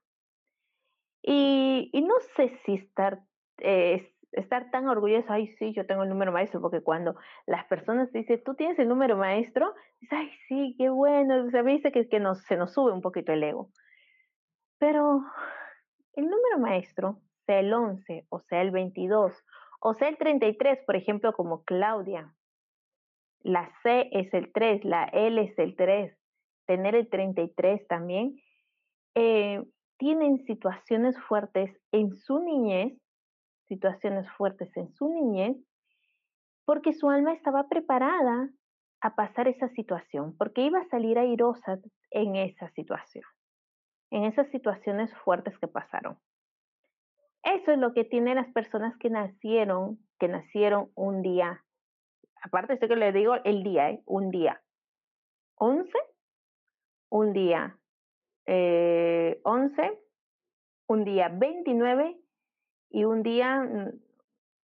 [1.21, 3.19] Y, y no sé si estar,
[3.57, 8.11] eh, estar tan orgulloso, ay, sí, yo tengo el número maestro, porque cuando las personas
[8.11, 12.07] dicen, tú tienes el número maestro, dices, ay, sí, qué bueno, o me dice que,
[12.07, 13.69] que nos, se nos sube un poquito el ego.
[14.77, 15.23] Pero
[16.13, 19.33] el número maestro, sea el 11 o sea el 22
[19.87, 22.33] o sea el 33, por ejemplo, como Claudia,
[23.43, 26.17] la C es el 3, la L es el 3,
[26.65, 28.35] tener el 33 también,
[29.13, 29.63] eh,
[29.97, 32.99] tienen situaciones fuertes en su niñez,
[33.67, 35.57] situaciones fuertes en su niñez,
[36.65, 38.49] porque su alma estaba preparada
[39.01, 41.79] a pasar esa situación, porque iba a salir airosa
[42.11, 43.23] en esa situación,
[44.11, 46.17] en esas situaciones fuertes que pasaron.
[47.43, 51.63] Eso es lo que tienen las personas que nacieron, que nacieron un día.
[52.41, 54.01] Aparte, esto que le digo el día, ¿eh?
[54.05, 54.61] un día.
[55.57, 55.91] 11,
[57.09, 57.77] un día
[58.45, 59.99] eh, 11,
[60.87, 62.19] un día 29
[62.95, 63.59] y un día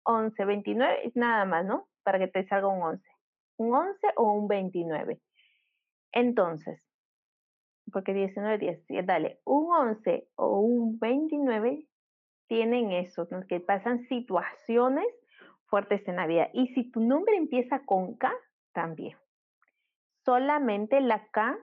[0.03, 1.87] 11, mm, 29, nada más, ¿no?
[2.03, 3.09] Para que te salga un 11.
[3.57, 5.19] Un 11 o un 29.
[6.11, 6.79] Entonces,
[7.91, 11.87] porque 19, 10, dale, un 11 o un 29
[12.47, 15.07] tienen eso, que pasan situaciones
[15.65, 16.51] fuertes en la vida.
[16.53, 18.31] Y si tu nombre empieza con K,
[18.73, 19.17] también.
[20.23, 21.57] Solamente la K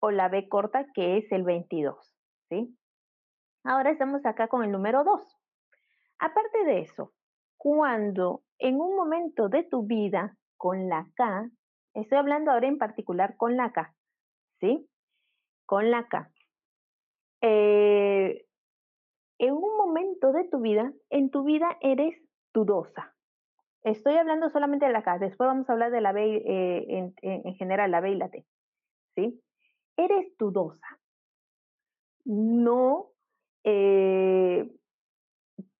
[0.00, 1.96] o la B corta que es el 22,
[2.50, 2.76] ¿sí?
[3.64, 5.41] Ahora estamos acá con el número 2.
[6.22, 7.12] Aparte de eso,
[7.56, 11.50] cuando en un momento de tu vida con la K,
[11.94, 13.92] estoy hablando ahora en particular con la K,
[14.60, 14.88] ¿sí?
[15.66, 16.30] Con la K.
[17.40, 18.46] Eh,
[19.38, 22.16] en un momento de tu vida, en tu vida eres
[22.54, 23.16] dudosa.
[23.82, 27.14] Estoy hablando solamente de la K, después vamos a hablar de la B eh, en,
[27.20, 28.46] en, general, la B y la T,
[29.16, 29.42] ¿sí?
[29.96, 31.00] eres dudosa.
[32.24, 33.10] No
[33.64, 34.70] eh,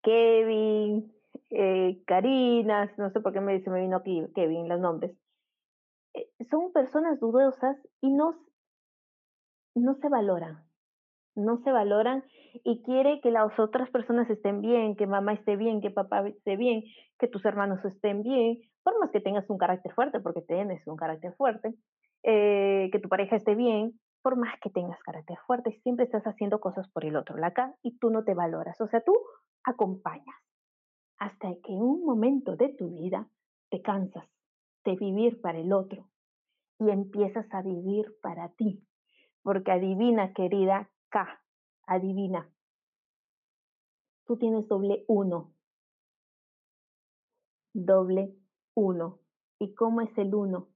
[0.02, 1.12] Kevin,
[1.50, 5.16] eh, Karina, no sé por qué me, se me vino Kevin los nombres.
[6.14, 8.44] Eh, son personas dudosas y no,
[9.74, 10.64] no se valoran.
[11.34, 12.24] No se valoran
[12.64, 16.56] y quiere que las otras personas estén bien, que mamá esté bien, que papá esté
[16.56, 16.82] bien,
[17.18, 20.96] que tus hermanos estén bien, por más que tengas un carácter fuerte, porque tienes un
[20.96, 21.74] carácter fuerte,
[22.22, 26.60] eh, que tu pareja esté bien, por más que tengas carácter fuerte, siempre estás haciendo
[26.60, 28.80] cosas por el otro, la acá, y tú no te valoras.
[28.80, 29.14] O sea, tú
[29.64, 30.36] acompañas
[31.18, 33.28] hasta que en un momento de tu vida
[33.70, 34.28] te cansas
[34.84, 36.08] de vivir para el otro
[36.78, 38.86] y empiezas a vivir para ti.
[39.42, 41.42] Porque adivina, querida K,
[41.86, 42.48] adivina.
[44.24, 45.52] Tú tienes doble uno.
[47.74, 48.36] Doble
[48.74, 49.18] uno.
[49.58, 50.68] ¿Y cómo es el uno?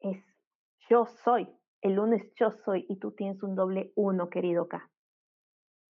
[0.00, 0.24] Es
[0.88, 1.48] yo soy.
[1.80, 4.90] El lunes yo soy y tú tienes un doble uno, querido K.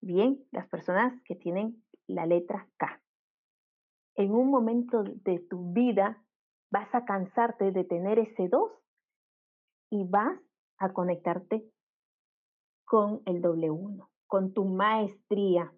[0.02, 3.02] Bien, las personas que tienen la letra K.
[4.16, 6.22] En un momento de tu vida
[6.70, 8.70] vas a cansarte de tener ese 2
[9.90, 10.38] y vas
[10.78, 11.64] a conectarte
[12.84, 14.10] con el doble uno.
[14.26, 15.72] con tu maestría.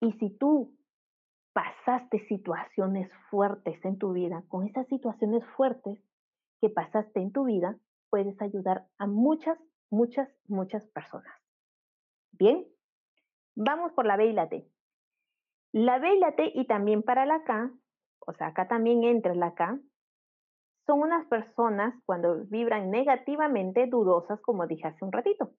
[0.00, 0.74] Y si tú
[1.52, 6.02] pasaste situaciones fuertes en tu vida, con esas situaciones fuertes
[6.62, 7.78] que pasaste en tu vida,
[8.10, 9.58] puedes ayudar a muchas,
[9.90, 11.34] muchas, muchas personas.
[12.32, 12.66] Bien,
[13.54, 14.68] vamos por la B y la T.
[15.72, 17.70] La B y la T y también para la K,
[18.26, 19.78] o sea, acá también entra la K,
[20.86, 25.52] son unas personas cuando vibran negativamente dudosas, como dije hace un ratito.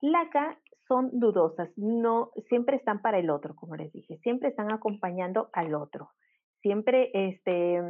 [0.00, 4.72] La K son dudosas, no siempre están para el otro, como les dije, siempre están
[4.72, 6.10] acompañando al otro,
[6.60, 7.80] siempre este,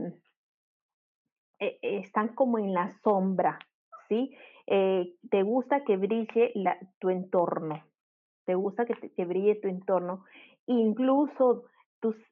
[1.62, 3.58] e, están como en la sombra,
[4.08, 4.36] ¿sí?
[4.66, 6.52] Eh, te gusta que brille
[6.98, 7.84] tu entorno,
[8.44, 10.24] te gusta que, que brille tu entorno,
[10.66, 11.64] incluso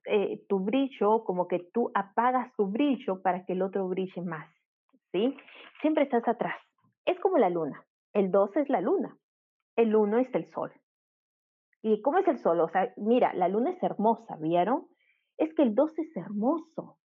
[0.07, 4.49] eh, tu brillo, como que tú apagas tu brillo para que el otro brille más,
[5.13, 5.37] ¿sí?
[5.81, 6.57] Siempre estás atrás.
[7.05, 7.87] Es como la luna.
[8.13, 9.17] El 2 es la luna.
[9.77, 10.73] El 1 es el sol.
[11.83, 12.61] ¿Y cómo es el sol?
[12.61, 14.89] O sea, mira, la luna es hermosa, ¿vieron?
[15.39, 16.99] Es que el 2 es hermoso.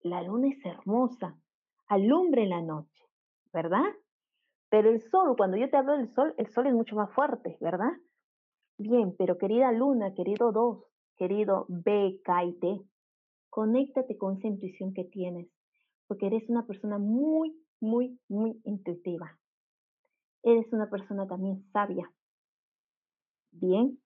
[0.00, 1.36] La luna es hermosa.
[1.88, 3.04] Alumbre en la noche,
[3.52, 3.84] ¿verdad?
[4.70, 7.56] Pero el sol, cuando yo te hablo del sol, el sol es mucho más fuerte,
[7.60, 7.92] ¿verdad?
[8.78, 10.84] Bien, pero querida luna, querido 2,
[11.16, 12.80] querido B, K T,
[13.50, 15.48] conéctate con esa intuición que tienes,
[16.08, 19.38] porque eres una persona muy, muy, muy intuitiva.
[20.42, 22.12] Eres una persona también sabia.
[23.52, 23.98] Bien.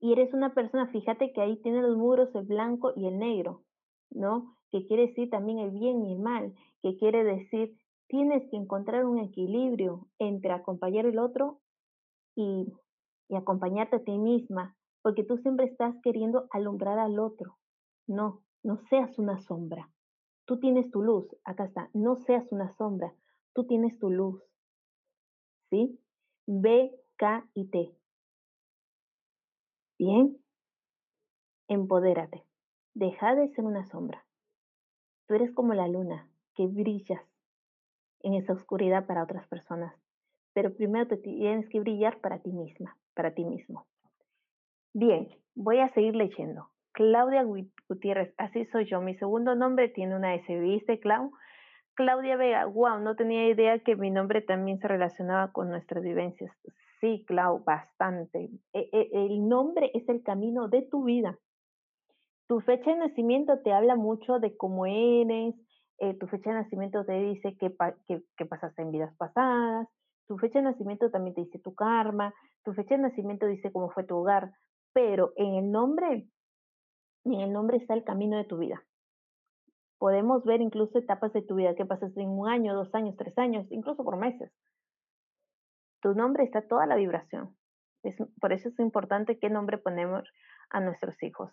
[0.00, 3.62] Y eres una persona, fíjate que ahí tiene los muros el blanco y el negro,
[4.10, 4.55] ¿no?
[4.70, 7.76] Que quiere decir también el bien y el mal, que quiere decir
[8.08, 11.60] tienes que encontrar un equilibrio entre acompañar el otro
[12.36, 12.72] y,
[13.28, 17.56] y acompañarte a ti misma, porque tú siempre estás queriendo alumbrar al otro.
[18.06, 19.90] No, no seas una sombra.
[20.44, 23.12] Tú tienes tu luz, acá está, no seas una sombra,
[23.52, 24.40] tú tienes tu luz.
[25.70, 25.98] ¿Sí?
[26.46, 27.96] B, K y T.
[29.98, 30.36] Bien,
[31.68, 32.44] empodérate.
[32.94, 34.25] Deja de ser una sombra.
[35.26, 37.22] Tú eres como la luna, que brillas
[38.20, 39.94] en esa oscuridad para otras personas.
[40.52, 43.86] Pero primero te tienes que brillar para ti misma, para ti mismo.
[44.94, 46.70] Bien, voy a seguir leyendo.
[46.92, 47.44] Claudia
[47.88, 49.02] Gutiérrez, así soy yo.
[49.02, 51.32] Mi segundo nombre tiene una S, ¿viste, Clau?
[51.94, 56.50] Claudia Vega, wow, no tenía idea que mi nombre también se relacionaba con nuestras vivencias.
[57.00, 58.50] Sí, Clau, bastante.
[58.72, 61.38] E, e, el nombre es el camino de tu vida.
[62.48, 65.54] Tu fecha de nacimiento te habla mucho de cómo eres,
[65.98, 67.74] eh, tu fecha de nacimiento te dice qué,
[68.36, 69.88] qué pasaste en vidas pasadas,
[70.26, 73.90] tu fecha de nacimiento también te dice tu karma, tu fecha de nacimiento dice cómo
[73.90, 74.52] fue tu hogar,
[74.92, 76.28] pero en el nombre,
[77.24, 78.82] en el nombre está el camino de tu vida.
[79.98, 83.36] Podemos ver incluso etapas de tu vida que pasas en un año, dos años, tres
[83.38, 84.52] años, incluso por meses.
[86.02, 87.56] Tu nombre está toda la vibración.
[88.02, 90.22] Es, por eso es importante qué nombre ponemos
[90.70, 91.50] a nuestros hijos.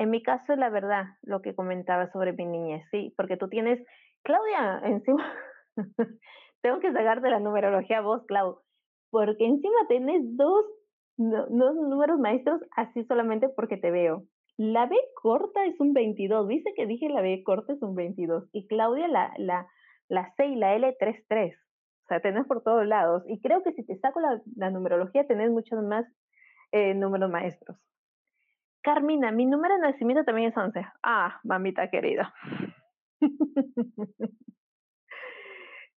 [0.00, 3.86] En mi caso, la verdad, lo que comentaba sobre mi niñez, sí, porque tú tienes,
[4.22, 5.30] Claudia, encima,
[6.62, 8.62] tengo que sacarte la numerología a vos, Clau,
[9.10, 10.64] porque encima tienes dos
[11.18, 14.24] no números maestros así solamente porque te veo.
[14.56, 16.48] La B corta es un 22.
[16.48, 18.48] Dice que dije la B corta es un 22.
[18.52, 19.66] Y Claudia la, la,
[20.08, 21.54] la C y la L 33.
[21.54, 23.22] O sea, tenés por todos lados.
[23.28, 26.06] Y creo que si te saco la, la numerología, tenés muchos más
[26.72, 27.76] eh, números maestros.
[28.82, 30.86] Carmina, mi número de nacimiento también es 11.
[31.02, 32.32] Ah, mamita querida.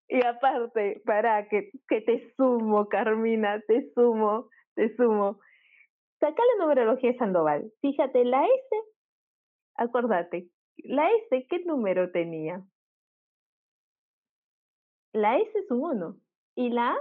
[0.08, 5.38] y aparte, para que, te sumo, Carmina, te sumo te sumo.
[6.20, 7.72] Saca la numerología de Sandoval.
[7.80, 8.76] Fíjate, la S,
[9.76, 12.62] acordate, la S, ¿qué número tenía?
[15.12, 16.16] La S es un 1
[16.54, 16.98] y la A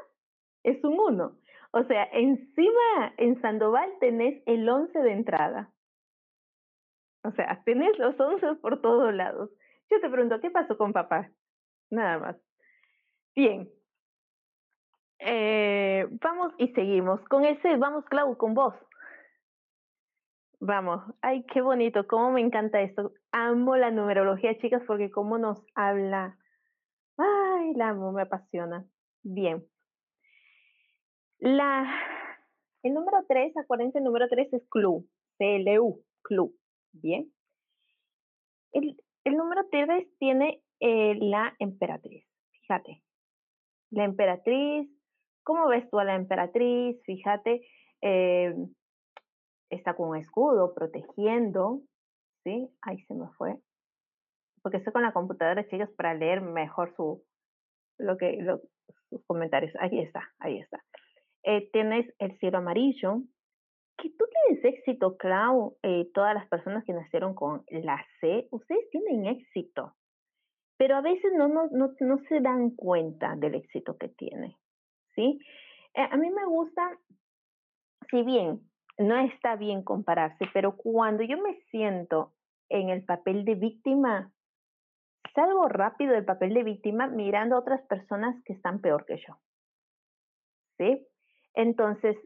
[0.64, 1.38] es un 1.
[1.72, 5.72] O sea, encima en Sandoval tenés el 11 de entrada.
[7.24, 9.50] O sea, tenés los 11 por todos lados.
[9.90, 11.30] Yo te pregunto, ¿qué pasó con papá?
[11.90, 12.38] Nada más.
[13.36, 13.70] Bien,
[15.24, 17.22] eh, vamos y seguimos.
[17.30, 18.74] Con ese, vamos, Clau, con vos.
[20.60, 23.14] Vamos, ay, qué bonito, cómo me encanta esto.
[23.32, 26.38] Amo la numerología, chicas, porque cómo nos habla.
[27.18, 28.86] Ay, la amo, me apasiona.
[29.24, 29.64] Bien.
[31.42, 31.86] La,
[32.84, 36.56] el número 3, acuérdense, el número 3 es CLU, C-L-U, CLU.
[36.94, 37.32] Bien.
[38.72, 42.26] El, el número 3 tiene eh, la emperatriz.
[42.52, 43.04] Fíjate.
[43.90, 44.90] La emperatriz,
[45.44, 47.02] ¿Cómo ves tú a la emperatriz?
[47.04, 47.68] Fíjate,
[48.02, 48.54] eh,
[49.70, 51.82] está con un escudo protegiendo,
[52.44, 52.70] ¿sí?
[52.82, 53.58] Ahí se me fue.
[54.62, 57.24] Porque estoy con la computadora, chicas, para leer mejor su,
[57.98, 58.38] lo que,
[59.10, 59.74] sus comentarios.
[59.80, 60.84] Ahí está, ahí está.
[61.44, 63.22] Eh, tienes el cielo amarillo,
[63.98, 68.90] que tú tienes éxito, Clau, eh, todas las personas que nacieron con la C, ustedes
[68.90, 69.96] tienen éxito,
[70.78, 74.54] pero a veces no, no, no, no se dan cuenta del éxito que tienen,
[75.16, 75.40] ¿sí?
[75.94, 76.98] Eh, a mí me gusta,
[78.10, 78.62] si bien
[78.98, 82.34] no está bien compararse, pero cuando yo me siento
[82.70, 84.32] en el papel de víctima,
[85.36, 89.38] salgo rápido del papel de víctima mirando a otras personas que están peor que yo.
[90.78, 91.08] ¿Sí?
[91.54, 92.18] Entonces,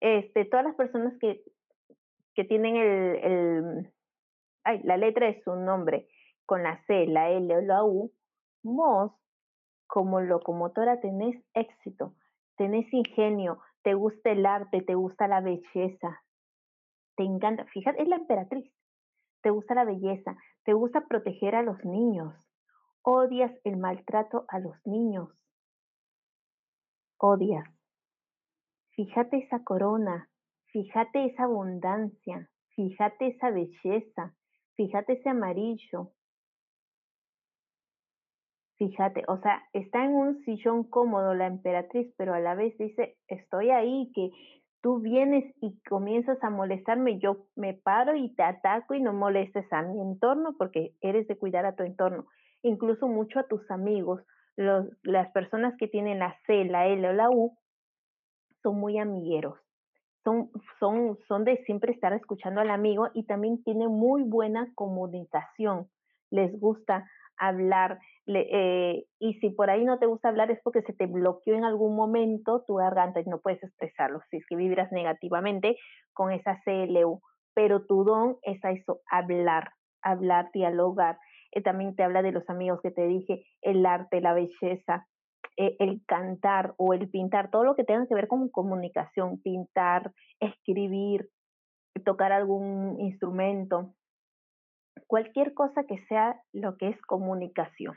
[0.00, 1.42] este, todas las personas que,
[2.34, 3.92] que tienen el, el
[4.64, 6.08] ay, la letra de su nombre
[6.46, 8.12] con la C, la L o la U,
[8.62, 9.12] vos
[9.86, 12.14] como locomotora tenés éxito,
[12.56, 16.22] tenés ingenio, te gusta el arte, te gusta la belleza,
[17.16, 18.72] te encanta, fíjate, es la emperatriz,
[19.42, 22.34] te gusta la belleza, te gusta proteger a los niños,
[23.02, 25.28] odias el maltrato a los niños,
[27.18, 27.64] odias.
[29.00, 30.28] Fíjate esa corona,
[30.72, 34.34] fíjate esa abundancia, fíjate esa belleza,
[34.76, 36.10] fíjate ese amarillo.
[38.76, 43.16] Fíjate, o sea, está en un sillón cómodo la emperatriz, pero a la vez dice,
[43.26, 44.32] estoy ahí, que
[44.82, 49.64] tú vienes y comienzas a molestarme, yo me paro y te ataco y no molestes
[49.72, 52.26] a mi entorno porque eres de cuidar a tu entorno,
[52.62, 54.20] incluso mucho a tus amigos.
[54.56, 57.56] Las personas que tienen la C, la L o la U
[58.62, 59.58] son muy amigueros,
[60.24, 65.88] son, son, son de siempre estar escuchando al amigo y también tienen muy buena comunicación,
[66.30, 67.08] les gusta
[67.40, 67.98] hablar.
[68.26, 71.64] Eh, y si por ahí no te gusta hablar es porque se te bloqueó en
[71.64, 74.20] algún momento tu garganta y no puedes expresarlo.
[74.30, 75.76] Si es que vibras negativamente
[76.12, 77.20] con esa CLU.
[77.54, 81.18] Pero tu don es a eso, hablar, hablar, dialogar.
[81.50, 85.08] Eh, también te habla de los amigos que te dije, el arte, la belleza,
[85.56, 90.12] eh, el cantar o el pintar, todo lo que tenga que ver con comunicación, pintar,
[90.40, 91.28] escribir,
[92.04, 93.94] tocar algún instrumento,
[95.06, 97.94] cualquier cosa que sea lo que es comunicación.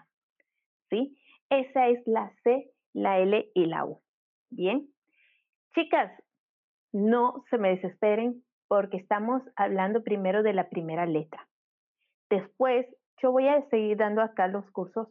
[0.89, 1.17] ¿Sí?
[1.49, 4.01] Esa es la C, la L y la U.
[4.49, 4.89] Bien.
[5.75, 6.11] Chicas,
[6.91, 11.47] no se me desesperen porque estamos hablando primero de la primera letra.
[12.29, 12.85] Después,
[13.21, 15.07] yo voy a seguir dando acá los cursos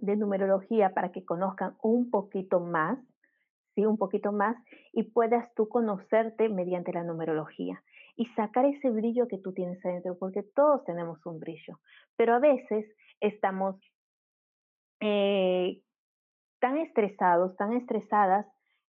[0.00, 2.98] de numerología para que conozcan un poquito más,
[3.74, 4.56] sí, un poquito más,
[4.92, 7.82] y puedas tú conocerte mediante la numerología
[8.16, 11.78] y sacar ese brillo que tú tienes adentro, porque todos tenemos un brillo,
[12.16, 12.86] pero a veces
[13.20, 13.76] estamos
[15.00, 15.80] eh,
[16.60, 18.46] tan estresados, tan estresadas,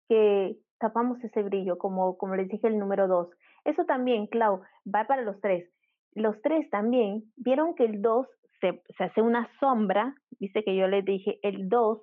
[0.07, 3.29] que tapamos ese brillo, como, como les dije el número dos.
[3.63, 5.69] Eso también, Clau, va para los tres.
[6.13, 8.27] Los tres también vieron que el dos
[8.61, 12.01] se, hace una sombra, dice que yo les dije, el dos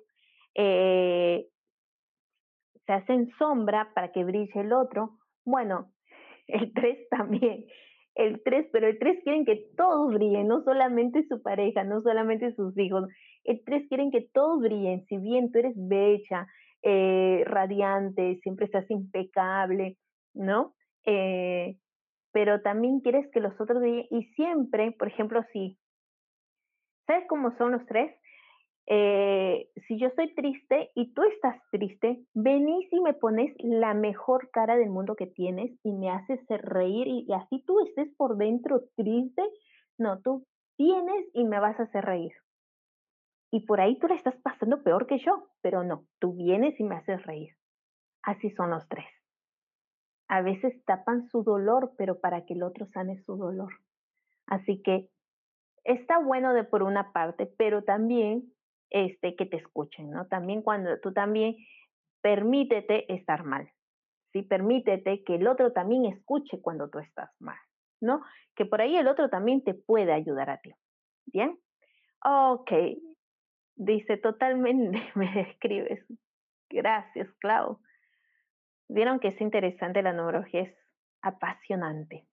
[0.55, 1.47] eh,
[2.85, 5.17] se hace en sombra para que brille el otro.
[5.45, 5.91] Bueno,
[6.47, 7.65] el 3 también,
[8.15, 12.53] el 3, pero el 3 quieren que todos brillen, no solamente su pareja, no solamente
[12.55, 13.07] sus hijos,
[13.43, 16.47] el 3 quieren que todos brillen, si bien tú eres bella,
[16.81, 19.97] eh, radiante, siempre estás impecable,
[20.33, 20.73] ¿no?
[21.05, 21.77] Eh,
[22.31, 25.77] pero también quieres que los otros brillen y siempre, por ejemplo, si,
[27.09, 28.15] ¿sabes cómo son los tres?
[28.85, 34.51] Eh, si yo estoy triste y tú estás triste, venís y me pones la mejor
[34.51, 38.83] cara del mundo que tienes y me haces reír y, así tú estés por dentro
[38.95, 39.41] triste,
[39.97, 40.45] no, tú
[40.77, 42.33] vienes y me vas a hacer reír.
[43.51, 46.83] Y por ahí tú la estás pasando peor que yo, pero no, tú vienes y
[46.83, 47.55] me haces reír.
[48.21, 49.07] Así son los tres.
[50.27, 53.73] A veces tapan su dolor, pero para que el otro sane su dolor.
[54.45, 55.09] Así que
[55.89, 58.53] está bueno de por una parte, pero también
[58.89, 60.27] este, que te escuchen, ¿no?
[60.27, 61.55] También cuando tú también
[62.21, 63.69] permítete estar mal,
[64.31, 64.43] ¿sí?
[64.43, 67.57] Permítete que el otro también escuche cuando tú estás mal,
[68.01, 68.21] ¿no?
[68.55, 70.73] Que por ahí el otro también te puede ayudar a ti,
[71.25, 71.59] ¿bien?
[72.23, 72.71] Ok,
[73.75, 76.05] dice totalmente, me describes.
[76.69, 77.79] Gracias, Clau.
[78.87, 80.75] Vieron que es interesante la numerología, es
[81.21, 82.27] apasionante.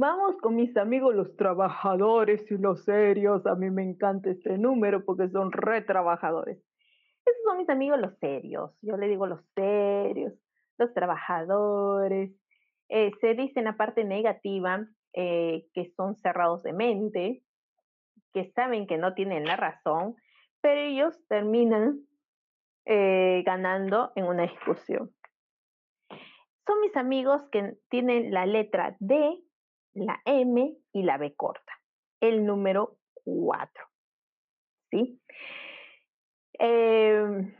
[0.00, 3.44] Vamos con mis amigos los trabajadores y los serios.
[3.46, 6.56] A mí me encanta este número porque son re trabajadores.
[7.26, 8.78] Esos son mis amigos los serios.
[8.80, 10.34] Yo le digo los serios,
[10.78, 12.30] los trabajadores.
[12.88, 17.42] Eh, se dice en la parte negativa eh, que son cerrados de mente,
[18.32, 20.14] que saben que no tienen la razón,
[20.60, 21.98] pero ellos terminan
[22.84, 25.10] eh, ganando en una discusión.
[26.68, 29.42] Son mis amigos que tienen la letra D
[29.94, 31.72] la M y la B corta.
[32.20, 33.84] El número 4.
[34.90, 35.20] ¿Sí?
[36.58, 37.54] Em,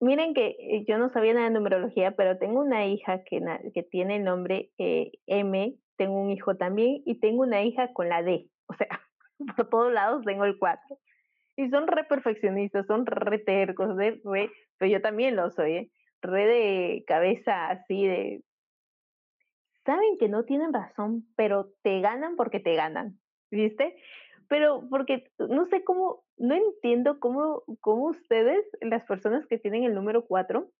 [0.00, 3.40] miren que eh, yo no sabía nada de numerología, pero tengo una hija que,
[3.74, 8.08] que tiene el nombre eh, M, tengo un hijo también y tengo una hija con
[8.08, 8.48] la D.
[8.68, 9.00] O sea,
[9.56, 10.98] por todos lados tengo el 4.
[11.56, 14.22] Y son re perfeccionistas, son re tercos, re,
[14.78, 15.90] pero yo también lo soy, ¿eh?
[16.22, 18.42] re de cabeza así de...
[19.84, 23.18] Saben que no tienen razón, pero te ganan porque te ganan,
[23.50, 23.96] ¿viste?
[24.48, 29.94] Pero porque no sé cómo, no entiendo cómo, cómo ustedes, las personas que tienen el
[29.94, 30.70] número 4,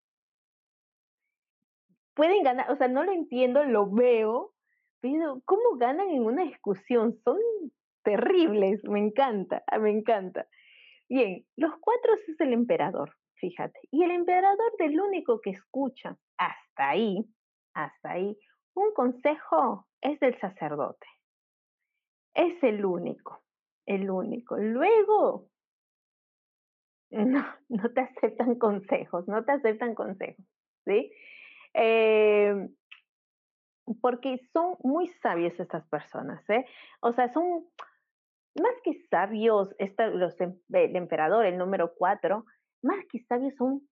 [2.14, 4.52] pueden ganar, o sea, no lo entiendo, lo veo,
[5.00, 7.18] pero ¿cómo ganan en una discusión?
[7.24, 7.38] Son
[8.04, 10.46] terribles, me encanta, me encanta.
[11.08, 13.78] Bien, los cuatro es el emperador, fíjate.
[13.90, 17.24] Y el emperador del único que escucha hasta ahí,
[17.74, 18.38] hasta ahí,
[18.74, 21.06] un consejo es del sacerdote.
[22.34, 23.42] Es el único
[23.86, 24.56] el único.
[24.56, 25.48] Luego,
[27.10, 30.44] no, no te aceptan consejos, no te aceptan consejos,
[30.84, 31.12] ¿sí?
[31.74, 32.68] Eh,
[34.00, 36.64] porque son muy sabios estas personas, ¿eh?
[37.00, 37.66] O sea, son
[38.54, 39.74] más que sabios,
[40.14, 42.44] los, em, el emperador, el número cuatro,
[42.82, 43.88] más que sabios son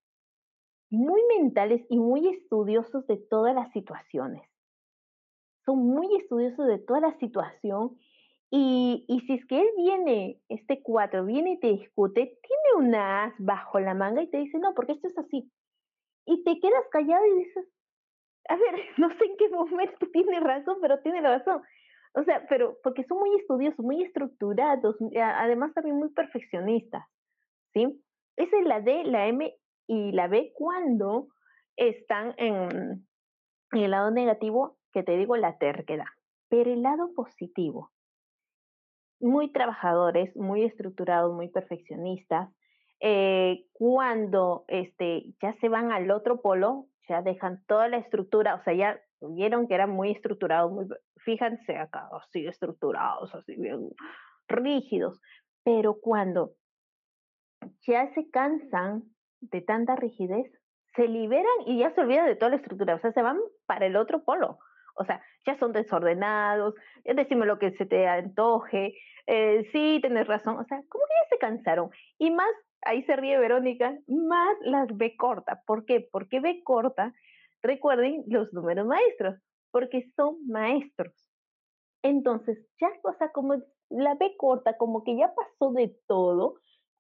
[0.90, 4.49] muy mentales y muy estudiosos de todas las situaciones.
[5.64, 7.98] Son muy estudiosos de toda la situación
[8.50, 13.24] y, y, si es que él viene, este cuatro, viene y te discute, tiene una
[13.24, 15.48] as bajo la manga y te dice, no, porque esto es así.
[16.26, 17.68] Y te quedas callado y dices,
[18.48, 21.62] a ver, no sé en qué momento tiene razón, pero tiene razón.
[22.14, 27.04] O sea, pero porque son muy estudiosos, muy estructurados, además también muy perfeccionistas,
[27.72, 28.02] ¿sí?
[28.36, 29.54] Esa es la D, la M
[29.86, 31.28] y la B cuando
[31.76, 33.06] están en,
[33.72, 36.07] en el lado negativo, que te digo la terquedad.
[36.49, 37.91] Pero el lado positivo,
[39.20, 42.51] muy trabajadores, muy estructurados, muy perfeccionistas.
[43.01, 48.62] Eh, cuando este, ya se van al otro polo, ya dejan toda la estructura, o
[48.62, 50.86] sea, ya vieron que eran muy estructurados, muy,
[51.16, 53.91] fíjense acá, así estructurados, así bien
[54.49, 55.20] rígidos,
[55.64, 56.53] pero cuando
[57.86, 59.05] ya se cansan
[59.41, 60.51] de tanta rigidez,
[60.95, 63.86] se liberan y ya se olvidan de toda la estructura, o sea, se van para
[63.86, 64.59] el otro polo.
[64.97, 66.74] O sea, ya son desordenados,
[67.05, 68.95] decime lo que se te antoje,
[69.26, 71.91] eh, sí, tienes razón, o sea, como que ya se cansaron.
[72.18, 72.51] Y más,
[72.82, 75.62] ahí se ríe Verónica, más las ve corta.
[75.66, 76.09] ¿Por qué?
[76.11, 77.14] Porque ve corta,
[77.62, 79.36] recuerden los números maestros,
[79.70, 81.14] porque son maestros.
[82.03, 83.55] Entonces, ya, o sea, como
[83.91, 86.55] la ve corta, como que ya pasó de todo,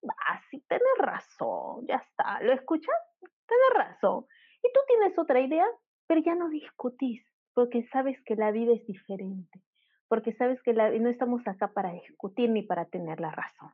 [0.08, 2.94] ah, sí, tienes razón, ya está, ¿lo escuchas?
[3.20, 4.26] Tienes razón.
[4.62, 5.66] Y tú tienes otra idea,
[6.06, 7.24] pero ya no discutís
[7.54, 9.60] porque sabes que la vida es diferente,
[10.08, 13.70] porque sabes que no estamos acá para discutir ni para tener la razón,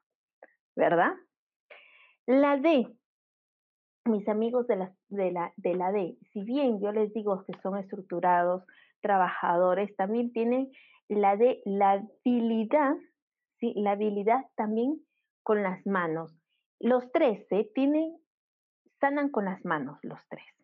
[0.74, 1.14] ¿verdad?
[2.26, 2.86] La D,
[4.04, 7.52] mis amigos de la, de la, de la D, si bien yo les digo que
[7.62, 8.64] son estructurados,
[9.00, 10.70] trabajadores, también tienen
[11.08, 12.96] la D, la habilidad,
[13.60, 13.72] ¿sí?
[13.76, 15.00] la habilidad también
[15.42, 16.36] con las manos.
[16.80, 18.16] Los 13 tienen,
[19.00, 20.55] sanan con las manos, los tres.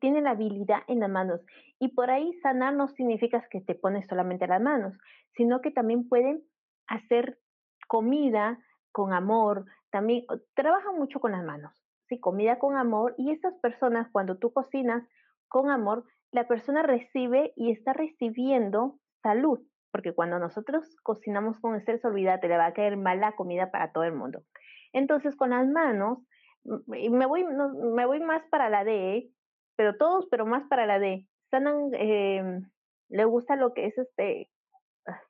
[0.00, 1.44] Tiene la habilidad en las manos.
[1.78, 4.96] Y por ahí sanar no significa que te pones solamente las manos,
[5.36, 6.42] sino que también pueden
[6.86, 7.38] hacer
[7.86, 8.58] comida
[8.92, 10.24] con amor, también
[10.54, 11.72] trabajan mucho con las manos,
[12.08, 12.18] ¿sí?
[12.18, 15.06] Comida con amor y esas personas cuando tú cocinas
[15.48, 19.60] con amor, la persona recibe y está recibiendo salud,
[19.92, 24.04] porque cuando nosotros cocinamos con estrés, olvídate, le va a caer mala comida para todo
[24.04, 24.42] el mundo.
[24.92, 26.18] Entonces, con las manos,
[26.86, 29.30] me voy, me voy más para la D,
[29.76, 31.26] pero todos, pero más para la D.
[31.50, 32.60] Sanan, eh,
[33.08, 34.50] le gusta lo que es este,
[35.06, 35.20] ah,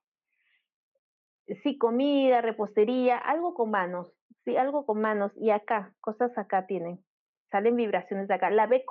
[1.62, 4.12] sí, comida, repostería, algo con manos,
[4.44, 5.32] sí, algo con manos.
[5.36, 7.04] Y acá, cosas acá tienen,
[7.50, 8.50] salen vibraciones de acá.
[8.50, 8.84] La B,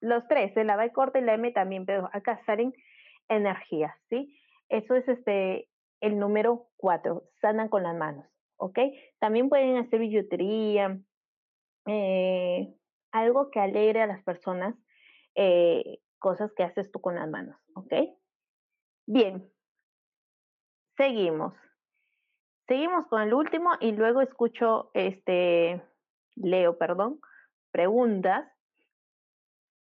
[0.00, 0.64] los tres, ¿eh?
[0.64, 2.72] la B corta y la M también, pero acá salen
[3.28, 4.36] energías, ¿sí?
[4.68, 5.68] Eso es este,
[6.00, 8.26] el número cuatro, sanan con las manos,
[8.56, 8.78] ¿ok?
[9.18, 10.98] También pueden hacer billutería,
[11.86, 12.74] eh,
[13.12, 14.74] algo que alegre a las personas,
[15.42, 17.94] eh, cosas que haces tú con las manos, ¿ok?
[19.06, 19.50] Bien,
[20.98, 21.54] seguimos.
[22.68, 25.82] Seguimos con el último y luego escucho, este,
[26.36, 27.20] leo, perdón,
[27.70, 28.46] preguntas.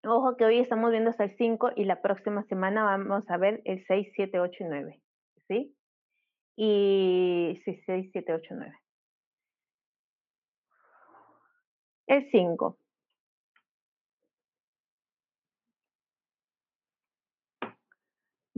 [0.05, 3.63] Ojo que hoy estamos viendo hasta el 5 y la próxima semana vamos a ver
[3.65, 5.03] el 6, 7, 8 y 9.
[5.49, 5.77] ¿Sí?
[6.57, 8.79] Y sí, 6, 7, 8, 9.
[12.07, 12.79] El 5.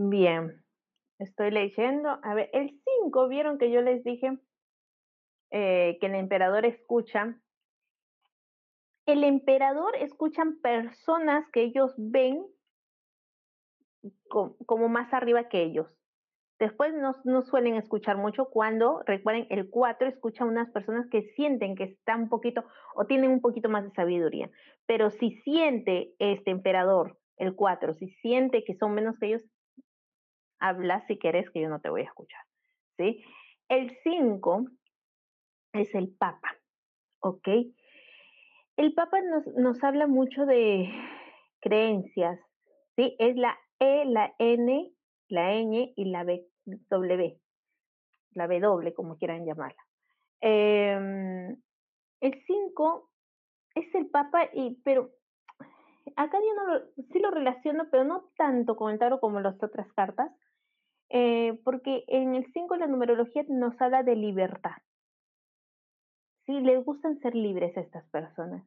[0.02, 0.64] Bien,
[1.18, 2.20] estoy leyendo.
[2.22, 4.38] A ver, el 5, vieron que yo les dije
[5.50, 7.38] eh, que el emperador escucha.
[9.04, 12.46] el emperador escuchan personas que ellos ven
[14.30, 15.86] como más arriba que ellos.
[16.58, 21.20] Después no, no, suelen escuchar mucho cuando, recuerden, el 4 escucha a unas personas que
[21.34, 24.50] sienten que están un poquito o tienen un poquito más de sabiduría.
[24.86, 29.44] Pero si siente este emperador, el 4, si siente que son menos que ellos,
[30.60, 32.42] habla si quieres que yo no te voy a escuchar.
[32.96, 33.24] ¿sí?
[33.68, 34.66] El 5
[35.72, 36.56] es el Papa,
[37.20, 37.48] ¿ok?
[38.76, 40.90] El Papa nos, nos habla mucho de
[41.60, 42.38] creencias,
[42.96, 43.16] ¿sí?
[43.18, 44.92] Es la E, la N,
[45.28, 47.40] la Ñ y la B W,
[48.32, 49.82] la W, como quieran llamarla.
[50.40, 51.56] Em,
[52.20, 53.10] el 5
[53.74, 55.10] es el Papa, y, pero
[56.16, 59.62] acá yo no lo, sí lo relaciono, pero no tanto con el tarot como las
[59.62, 60.30] otras cartas,
[61.10, 64.76] eh, porque en el 5 la numerología nos habla de libertad.
[66.46, 68.64] Sí, les gustan ser libres a estas personas,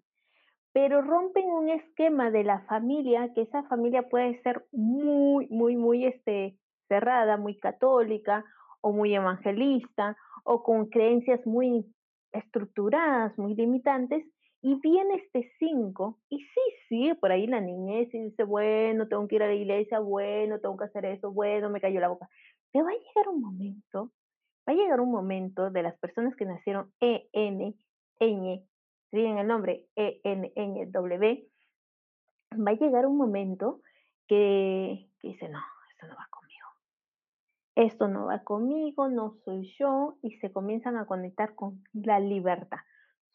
[0.73, 6.05] pero rompen un esquema de la familia, que esa familia puede ser muy, muy, muy
[6.05, 8.45] este, cerrada, muy católica
[8.81, 11.85] o muy evangelista o con creencias muy
[12.33, 14.25] estructuradas, muy limitantes,
[14.63, 19.27] y viene este 5 y sí, sí, por ahí la niñez y dice, bueno, tengo
[19.27, 22.29] que ir a la iglesia, bueno, tengo que hacer eso, bueno, me cayó la boca.
[22.71, 24.11] Pero va a llegar un momento,
[24.67, 27.75] va a llegar un momento de las personas que nacieron E, N,
[28.21, 28.63] Ñ,
[29.11, 31.47] si en el nombre E, N, Ñ, W,
[32.65, 33.81] va a llegar un momento
[34.29, 36.53] que, que dice, no, eso no va conmigo
[37.75, 42.77] esto no va conmigo, no soy yo, y se comienzan a conectar con la libertad.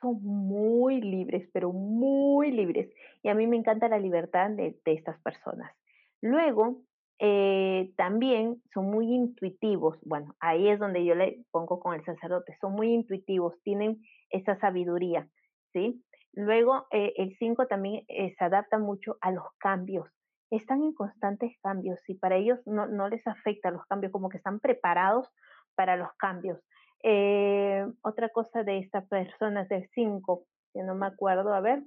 [0.01, 2.93] Son muy libres, pero muy libres.
[3.23, 5.73] Y a mí me encanta la libertad de, estas personas.
[6.21, 6.83] Luego,
[7.19, 9.99] eh, también son muy intuitivos.
[10.03, 12.57] Bueno, ahí es donde yo le pongo con el sacerdote.
[12.61, 15.29] Son muy intuitivos, tienen esa sabiduría,
[15.73, 16.05] ¿sí?
[16.33, 20.09] Luego, eh, el 5 también eh, se adapta mucho a los cambios
[20.51, 24.39] están en constantes cambios y para ellos no, no les afecta los cambios, como que
[24.39, 25.29] están preparados
[25.75, 26.59] para los cambios.
[27.03, 31.83] Eh, otra cosa de esta persona es de 5, que no me acuerdo, a ver,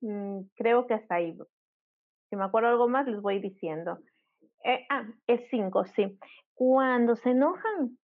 [0.00, 1.36] mm, creo que hasta ahí.
[2.30, 3.98] Si me acuerdo algo más, les voy diciendo.
[4.64, 6.18] Eh, ah, es 5, sí.
[6.54, 7.98] Cuando se enojan,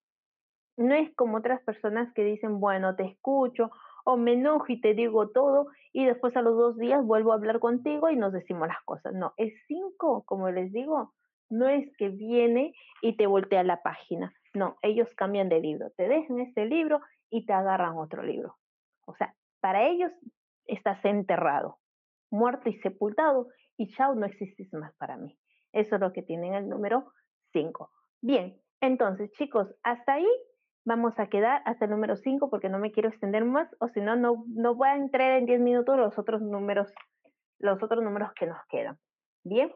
[0.77, 3.71] no es como otras personas que dicen, bueno, te escucho,
[4.05, 7.37] o me enojo y te digo todo y después a los dos días vuelvo a
[7.37, 9.15] hablar contigo y nos decimos las cosas.
[9.15, 11.15] No, es cinco, como les digo,
[11.51, 14.33] no es que viene y te voltea la página.
[14.55, 17.01] No, ellos cambian de libro, te dejan este libro
[17.31, 18.57] y te agarran otro libro.
[19.07, 20.13] O sea, para ellos
[20.67, 21.79] estás enterrado,
[22.31, 25.39] muerto y sepultado y chao, no existes más para mí.
[25.73, 27.13] Eso es lo que tienen el número
[27.53, 27.91] 5.
[28.21, 30.29] Bien, entonces chicos, hasta ahí
[30.85, 34.01] vamos a quedar hasta el número 5 porque no me quiero extender más o si
[34.01, 36.93] no, no voy a entrar en 10 minutos los otros números,
[37.59, 38.99] los otros números que nos quedan.
[39.45, 39.73] Bien,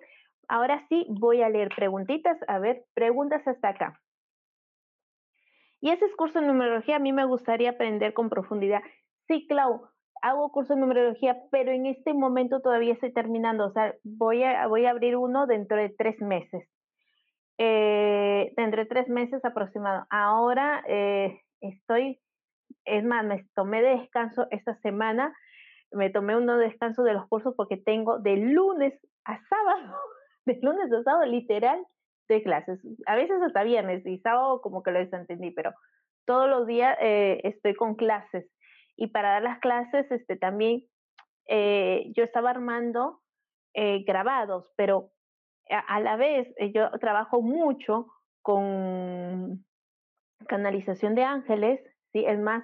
[0.48, 2.38] ahora sí voy a leer preguntitas.
[2.48, 4.00] A ver, preguntas hasta acá.
[5.80, 8.80] Y ese curso de numerología a mí me gustaría aprender con profundidad.
[9.28, 9.88] Sí, Clau,
[10.22, 13.66] hago curso de numerología, pero en este momento todavía estoy terminando.
[13.66, 16.68] O sea, voy a, voy a abrir uno dentro de tres meses
[17.58, 20.06] eh, tendré tres meses aproximado.
[20.10, 22.20] Ahora eh, estoy,
[22.84, 25.34] es más, me tomé de descanso esta semana,
[25.92, 29.96] me tomé uno de descanso de los cursos porque tengo de lunes a sábado,
[30.46, 31.84] de lunes a sábado literal
[32.28, 35.72] de clases, a veces hasta viernes y sábado como que lo desentendí, pero
[36.26, 38.50] todos los días eh, estoy con clases
[38.96, 40.82] y para dar las clases este también
[41.48, 43.20] eh, yo estaba armando
[43.74, 45.10] eh, grabados, pero
[45.68, 48.06] a la vez yo trabajo mucho
[48.40, 49.64] con
[50.46, 51.80] canalización de ángeles,
[52.12, 52.24] ¿sí?
[52.24, 52.62] Es más,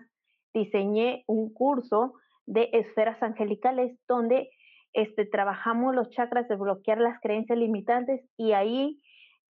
[0.55, 2.15] diseñé un curso
[2.47, 4.51] de esferas angelicales donde
[4.93, 9.01] este, trabajamos los chakras de bloquear las creencias limitantes y ahí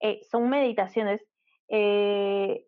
[0.03, 1.23] eh, son meditaciones.
[1.69, 2.67] Eh,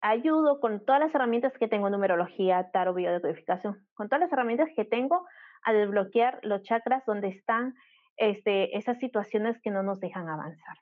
[0.00, 4.84] ayudo con todas las herramientas que tengo, numerología, tarot, biodecodificación, con todas las herramientas que
[4.84, 5.24] tengo
[5.62, 7.74] a desbloquear los chakras donde están
[8.16, 10.76] este, esas situaciones que no nos dejan avanzar.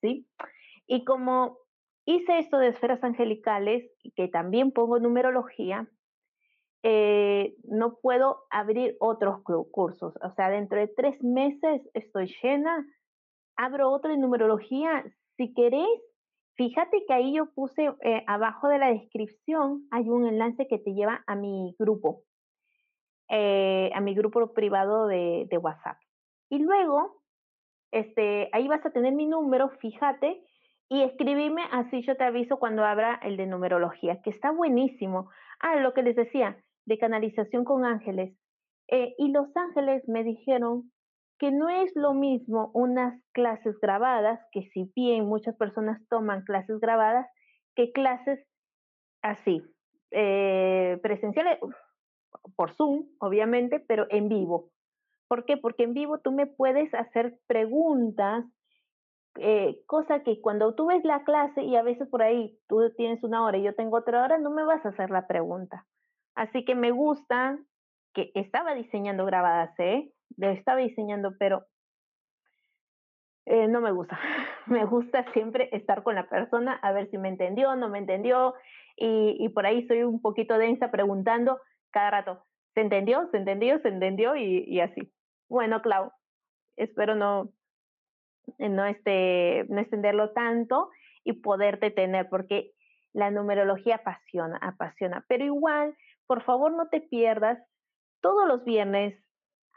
[0.00, 0.26] ¿sí?
[0.86, 1.58] Y como
[2.04, 3.84] hice esto de esferas angelicales,
[4.16, 5.86] que también pongo numerología,
[6.82, 10.14] eh, no puedo abrir otros cursos.
[10.22, 12.86] O sea, dentro de tres meses estoy llena,
[13.58, 15.04] abro otro de numerología.
[15.36, 16.00] Si queréis,
[16.56, 20.94] fíjate que ahí yo puse eh, abajo de la descripción, hay un enlace que te
[20.94, 22.22] lleva a mi grupo,
[23.28, 25.98] eh, a mi grupo privado de, WhatsApp.
[26.48, 27.22] Y luego,
[27.92, 30.40] este, ahí vas a tener mi número, fíjate,
[30.88, 35.28] y escribime así yo te aviso cuando abra el de numerología, que está buenísimo.
[35.60, 36.56] Ah, lo que les decía,
[36.86, 38.34] de canalización con ángeles.
[38.90, 40.90] Eh, y Los Ángeles me dijeron
[41.38, 46.80] que no es lo mismo unas clases grabadas, que si bien muchas personas toman clases
[46.80, 47.26] grabadas,
[47.76, 48.44] que clases
[49.22, 49.62] así,
[50.10, 51.58] eh, presenciales,
[52.56, 54.70] por Zoom, obviamente, pero en vivo.
[55.28, 55.56] ¿Por qué?
[55.56, 58.44] Porque en vivo tú me puedes hacer preguntas,
[59.36, 63.22] eh, cosa que cuando tú ves la clase y a veces por ahí tú tienes
[63.22, 65.86] una hora y yo tengo otra hora, no me vas a hacer la pregunta.
[66.34, 67.58] Así que me gusta
[68.14, 70.12] que estaba diseñando grabadas, ¿eh?
[70.36, 71.66] Lo estaba diseñando, pero
[73.46, 74.18] eh, no me gusta.
[74.66, 78.54] me gusta siempre estar con la persona a ver si me entendió, no me entendió,
[78.96, 81.58] y, y por ahí soy un poquito densa preguntando
[81.90, 83.28] cada rato, ¿se entendió?
[83.30, 83.80] ¿Se entendió?
[83.80, 84.36] ¿Se entendió?
[84.36, 85.12] Y, y así.
[85.48, 86.12] Bueno, Clau,
[86.76, 87.50] espero no,
[88.58, 90.90] no, este, no extenderlo tanto
[91.24, 92.72] y poderte tener, porque
[93.12, 95.24] la numerología apasiona, apasiona.
[95.28, 97.58] Pero igual, por favor, no te pierdas
[98.20, 99.18] todos los viernes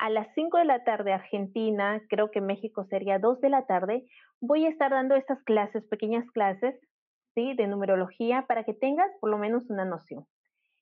[0.02, 4.04] a las 5 de la tarde Argentina, creo que México sería 2 de la tarde,
[4.40, 6.76] voy a estar dando estas clases, pequeñas clases,
[7.36, 7.54] ¿sí?
[7.54, 10.26] De numerología para que tengas por lo menos una noción.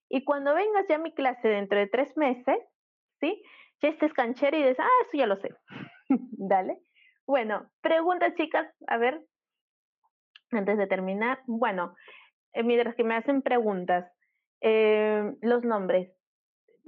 [0.08, 2.58] Y cuando vengas ya a mi clase dentro de tres meses,
[3.20, 3.44] ¿sí?
[3.82, 5.50] ya estés canchera y dices, ah, eso ya lo sé.
[6.10, 6.80] Dale.
[7.28, 9.22] Bueno, preguntas, chicas, a ver,
[10.52, 11.40] antes de terminar.
[11.46, 11.94] Bueno,
[12.54, 14.10] eh, mientras que me hacen preguntas,
[14.62, 16.10] eh, los nombres.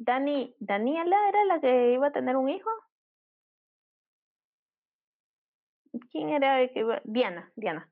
[0.04, 2.70] Dani, Daniela era la que iba a tener un hijo.
[6.12, 6.84] ¿Quién era el que?
[7.04, 7.88] Diana, Diana.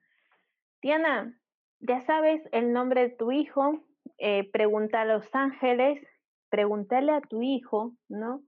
[0.82, 1.40] Diana,
[1.80, 3.84] ya sabes el nombre de tu hijo,
[4.18, 6.02] eh, pregunta a los ángeles,
[6.50, 8.42] pregúntale a tu hijo, ¿no?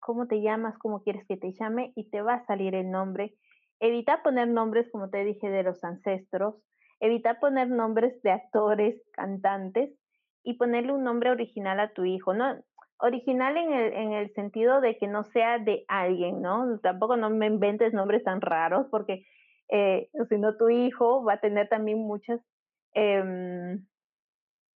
[0.00, 3.34] cómo te llamas, cómo quieres que te llame y te va a salir el nombre.
[3.80, 6.54] Evita poner nombres, como te dije, de los ancestros.
[7.00, 9.90] Evita poner nombres de actores, cantantes
[10.42, 12.56] y ponerle un nombre original a tu hijo, ¿no?
[13.00, 16.78] Original en el, en el sentido de que no sea de alguien, ¿no?
[16.80, 19.24] Tampoco no me inventes nombres tan raros porque
[19.70, 22.40] eh, si no tu hijo va a tener también muchas,
[22.94, 23.86] em,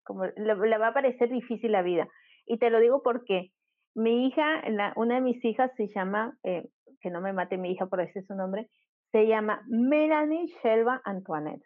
[0.05, 2.09] como le, va a parecer difícil la vida.
[2.47, 3.53] Y te lo digo porque
[3.95, 4.63] mi hija,
[4.97, 6.69] una de mis hijas se llama, eh,
[7.01, 8.69] que no me mate mi hija por ese su nombre,
[9.13, 11.65] se llama Melanie Shelva Antoinette.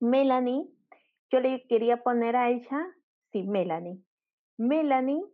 [0.00, 0.66] Melanie,
[1.30, 2.86] yo le quería poner a ella,
[3.32, 4.02] sí, Melanie.
[4.60, 5.24] Melanie,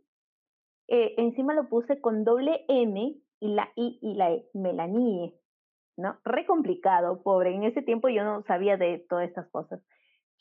[0.87, 5.35] eh, encima lo puse con doble M y la I y la E, Melanie,
[5.97, 6.16] ¿no?
[6.24, 7.53] Re complicado, pobre.
[7.53, 9.83] En ese tiempo yo no sabía de todas estas cosas.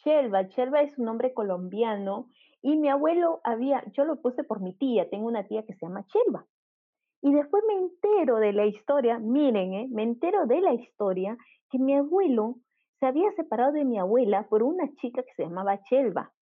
[0.03, 2.29] Shelva, Shelva es un nombre colombiano
[2.61, 5.87] y mi abuelo había, yo lo puse por mi tía, tengo una tía que se
[5.87, 6.45] llama Chelva.
[7.23, 11.35] Y después me entero de la historia, miren, eh, me entero de la historia
[11.71, 12.57] que mi abuelo
[12.99, 16.34] se había separado de mi abuela por una chica que se llamaba Chelva.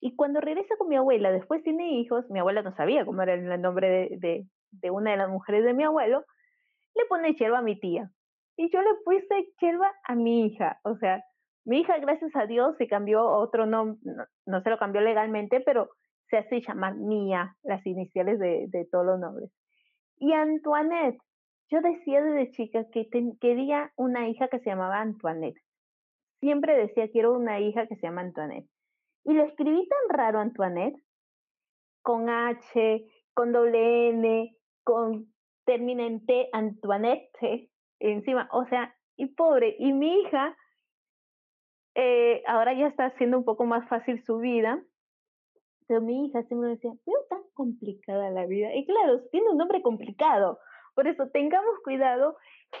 [0.00, 3.34] Y cuando regresa con mi abuela, después tiene hijos, mi abuela no sabía cómo era
[3.34, 6.24] el nombre de, de, una de las mujeres de mi abuelo,
[6.94, 8.10] le pone Chelva a mi tía.
[8.56, 10.80] Y yo le puse Chelva a mi hija.
[10.84, 11.22] O sea,
[11.66, 14.00] mi hija, gracias a Dios, se cambió otro nombre,
[14.46, 15.90] no, se lo cambió legalmente, pero
[16.28, 19.50] se hace llamar Mía, las iniciales de, de todos los nombres.
[20.16, 21.20] Y Antoinette,
[21.70, 23.08] yo decía desde chica que
[23.40, 25.60] quería una hija que se llamaba Antoinette.
[26.40, 28.68] Siempre decía, quiero una hija que se llama Antoinette.
[29.24, 31.00] Y lo escribí tan raro, Antoinette,
[32.02, 33.04] con H,
[33.34, 35.32] con doble N, con
[35.64, 40.56] termina en T, Antoinette, encima, o sea, y pobre, y mi hija
[41.94, 44.82] eh, ahora ya está haciendo un poco más fácil su vida.
[45.86, 48.74] Pero mi hija siempre me decía, veo tan complicada la vida.
[48.74, 50.60] Y claro, tiene un nombre complicado.
[50.94, 52.36] Por eso tengamos cuidado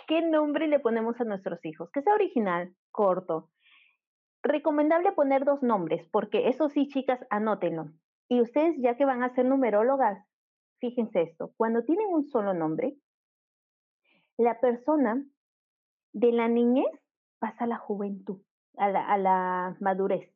[0.06, 1.90] qué nombre le ponemos a nuestros hijos.
[1.90, 3.48] Que sea original, corto.
[4.42, 7.90] Recomendable poner dos nombres, porque eso sí, chicas, anótenlo.
[8.28, 10.24] Y ustedes, ya que van a ser numerólogas,
[10.78, 12.96] fíjense esto, cuando tienen un solo nombre,
[14.38, 15.24] la persona
[16.12, 16.90] de la niñez
[17.38, 18.40] pasa a la juventud
[18.76, 20.30] a la, madurez.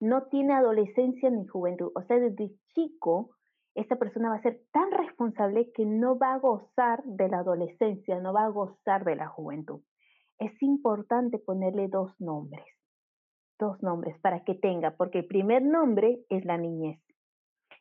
[0.00, 1.90] No tiene adolescencia ni juventud.
[1.94, 3.30] O sea, desde chico,
[3.74, 8.20] esta persona va a ser tan responsable que no va a gozar de la adolescencia,
[8.20, 9.80] no va a gozar de la juventud.
[10.38, 12.64] Es importante ponerle dos nombres,
[13.58, 17.00] dos nombres para que tenga, porque el primer nombre es la niñez.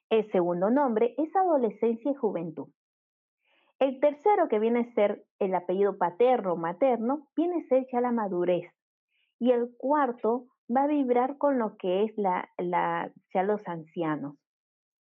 [0.10, 2.68] El segundo nombre es adolescencia y juventud.
[3.80, 8.12] El tercero, que viene a ser el apellido paterno materno, viene a ser ya la
[8.12, 8.72] madurez,
[9.40, 14.36] y el cuarto va a vibrar con lo que es la, la, ya los ancianos,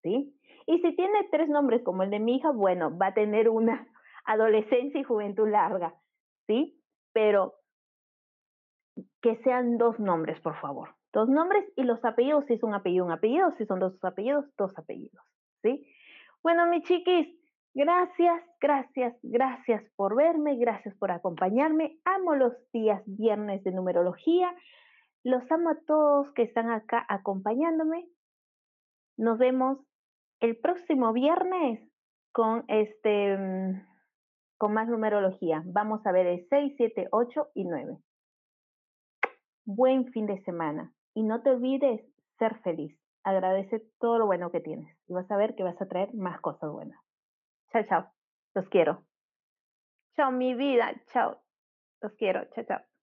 [0.02, 0.34] ¿sí?
[0.66, 3.86] Y si tiene tres nombres como el de mi hija, bueno, va a tener una
[4.24, 5.94] adolescencia y juventud larga,
[6.46, 6.80] ¿sí?
[7.12, 7.54] Pero
[9.22, 10.90] que sean dos nombres, por favor.
[11.12, 14.44] Dos nombres y los apellidos, si es un apellido, un apellido, si son dos apellidos,
[14.56, 15.24] dos apellidos,
[15.62, 15.86] ¿sí?
[16.42, 17.28] Bueno, mis chiquis,
[17.72, 21.98] gracias, gracias, gracias por verme, gracias por acompañarme.
[22.04, 24.54] Amo los días viernes de numerología.
[25.22, 28.06] Los amo a todos que están acá acompañándome.
[29.16, 29.78] Nos vemos
[30.40, 31.80] el próximo viernes
[32.32, 33.86] con este mm,
[34.58, 35.62] con más numerología.
[35.64, 37.98] Vamos a ver el 6, 7, 8 y 9.
[39.66, 42.02] Buen fin de semana y no te olvides
[42.38, 42.98] ser feliz.
[43.22, 46.40] Agradece todo lo bueno que tienes y vas a ver que vas a traer más
[46.40, 47.00] cosas buenas.
[47.72, 48.12] Chao, chao.
[48.54, 49.04] Los quiero.
[50.16, 50.92] Chao, mi vida.
[51.12, 51.40] Chao.
[52.02, 52.44] Los quiero.
[52.54, 52.93] Chao, chao.